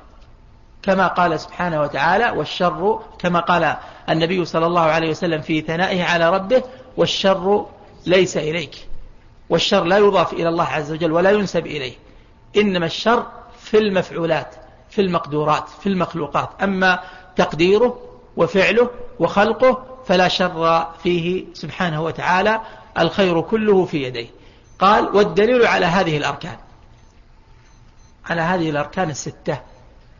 كما 0.83 1.07
قال 1.07 1.39
سبحانه 1.39 1.81
وتعالى 1.81 2.29
والشر 2.29 2.99
كما 3.19 3.39
قال 3.39 3.75
النبي 4.09 4.45
صلى 4.45 4.65
الله 4.65 4.81
عليه 4.81 5.09
وسلم 5.09 5.41
في 5.41 5.61
ثنائه 5.61 6.03
على 6.03 6.29
ربه 6.29 6.63
والشر 6.97 7.65
ليس 8.05 8.37
إليك. 8.37 8.87
والشر 9.49 9.83
لا 9.83 9.97
يضاف 9.97 10.33
إلى 10.33 10.49
الله 10.49 10.63
عز 10.63 10.91
وجل 10.91 11.11
ولا 11.11 11.31
ينسب 11.31 11.65
إليه. 11.65 11.93
إنما 12.57 12.85
الشر 12.85 13.25
في 13.59 13.77
المفعولات 13.77 14.55
في 14.89 15.01
المقدورات 15.01 15.69
في 15.69 15.89
المخلوقات. 15.89 16.49
أما 16.63 16.99
تقديره 17.35 17.99
وفعله 18.37 18.89
وخلقه 19.19 19.83
فلا 20.05 20.27
شر 20.27 20.87
فيه 21.03 21.45
سبحانه 21.53 22.03
وتعالى 22.03 22.61
الخير 22.99 23.41
كله 23.41 23.85
في 23.85 24.03
يديه. 24.03 24.27
قال 24.79 25.15
والدليل 25.15 25.65
على 25.65 25.85
هذه 25.85 26.17
الأركان 26.17 26.57
على 28.31 28.41
هذه 28.41 28.69
الأركان 28.69 29.09
الستة. 29.09 29.59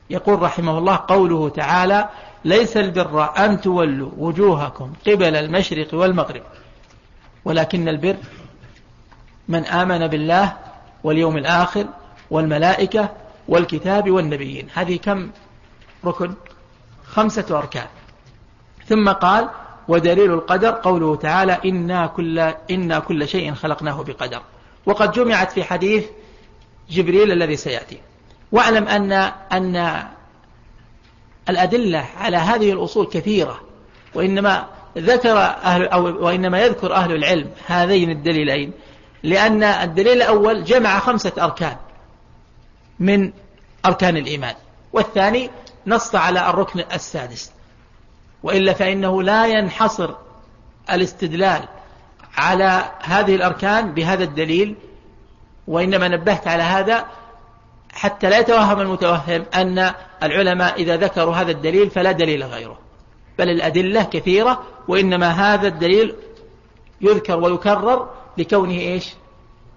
يقول 0.10 0.41
رحمه 0.41 0.78
الله 0.78 1.00
قوله 1.08 1.50
تعالى 1.50 2.10
ليس 2.45 2.78
البر 2.78 3.38
أن 3.38 3.62
تولوا 3.62 4.12
وجوهكم 4.17 4.93
قبل 5.08 5.36
المشرق 5.36 5.93
والمغرب 5.93 6.41
ولكن 7.45 7.88
البر 7.88 8.17
من 9.47 9.65
آمن 9.65 10.08
بالله 10.08 10.54
واليوم 11.04 11.38
الآخر 11.38 11.86
والملائكة 12.32 13.10
والكتاب 13.47 14.12
والنبيين. 14.12 14.67
هذه 14.74 14.97
كم 14.97 15.32
ركن؟ 16.06 16.34
خمسة 17.06 17.58
أركان. 17.58 17.88
ثم 18.86 19.10
قال 19.10 19.50
ودليل 19.88 20.34
القدر 20.34 20.71
قوله 20.71 21.15
تعالى 21.15 21.58
إنا 21.65 22.08
كل, 22.08 22.39
إنا 22.71 23.00
كل 23.00 23.28
شيء 23.28 23.54
خلقناه 23.54 24.04
بقدر. 24.04 24.41
وقد 24.86 25.12
جمعت 25.12 25.52
في 25.52 25.63
حديث 25.63 26.06
جبريل 26.91 27.32
الذي 27.32 27.56
سيأتي. 27.56 27.97
واعلم 28.51 28.88
أن, 28.88 29.12
أن 29.51 30.04
الأدلة 31.49 32.06
على 32.17 32.38
هذه 32.38 32.71
الأصول 32.71 33.06
كثيرة 33.06 33.62
وإنما 34.13 34.65
ذكر 34.97 35.38
أهل 35.38 35.88
أو 35.88 36.25
وإنما 36.25 36.62
يذكر 36.62 36.93
أهل 36.93 37.15
العلم 37.15 37.49
هذين 37.67 38.10
الدليلين 38.10 38.71
لأن 39.23 39.63
الدليل 39.63 40.17
الأول 40.17 40.63
جمع 40.63 40.99
خمسة 40.99 41.32
أركان 41.39 41.75
من 42.99 43.32
أركان 43.86 44.17
الإيمان 44.17 44.56
والثاني 44.93 45.49
نص 45.88 46.15
على 46.15 46.49
الركن 46.49 46.84
السادس. 46.93 47.51
وإلا 48.43 48.73
فإنه 48.73 49.23
لا 49.23 49.45
ينحصر 49.45 50.15
الاستدلال 50.91 51.63
على 52.38 52.91
هذه 53.01 53.36
الأركان 53.36 53.93
بهذا 53.93 54.23
الدليل 54.23 54.75
وإنما 55.67 56.08
نبهت 56.08 56.47
على 56.47 56.63
هذا 56.63 57.06
حتى 57.93 58.30
لا 58.30 58.39
يتوهم 58.39 58.82
المتوهم 58.82 59.45
أن 59.56 59.93
العلماء 60.24 60.82
إذا 60.82 60.97
ذكروا 60.97 61.36
هذا 61.36 61.52
الدليل 61.52 61.89
فلا 61.89 62.12
دليل 62.12 62.43
غيره. 62.43 62.80
بل 63.39 63.50
الأدلة 63.50 64.04
كثيرة 64.04 64.63
وإنما 64.88 65.30
هذا 65.30 65.67
الدليل 65.67 66.15
يذكر 67.02 67.39
ويكرر 67.39 68.10
لكونه 68.38 68.74
إيش؟ 68.74 69.13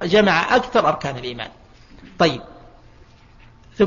جمع 0.03 0.57
أكثر 0.57 0.89
أركان 0.89 1.17
الإيمان. 1.17 1.49
طيب. 2.19 2.41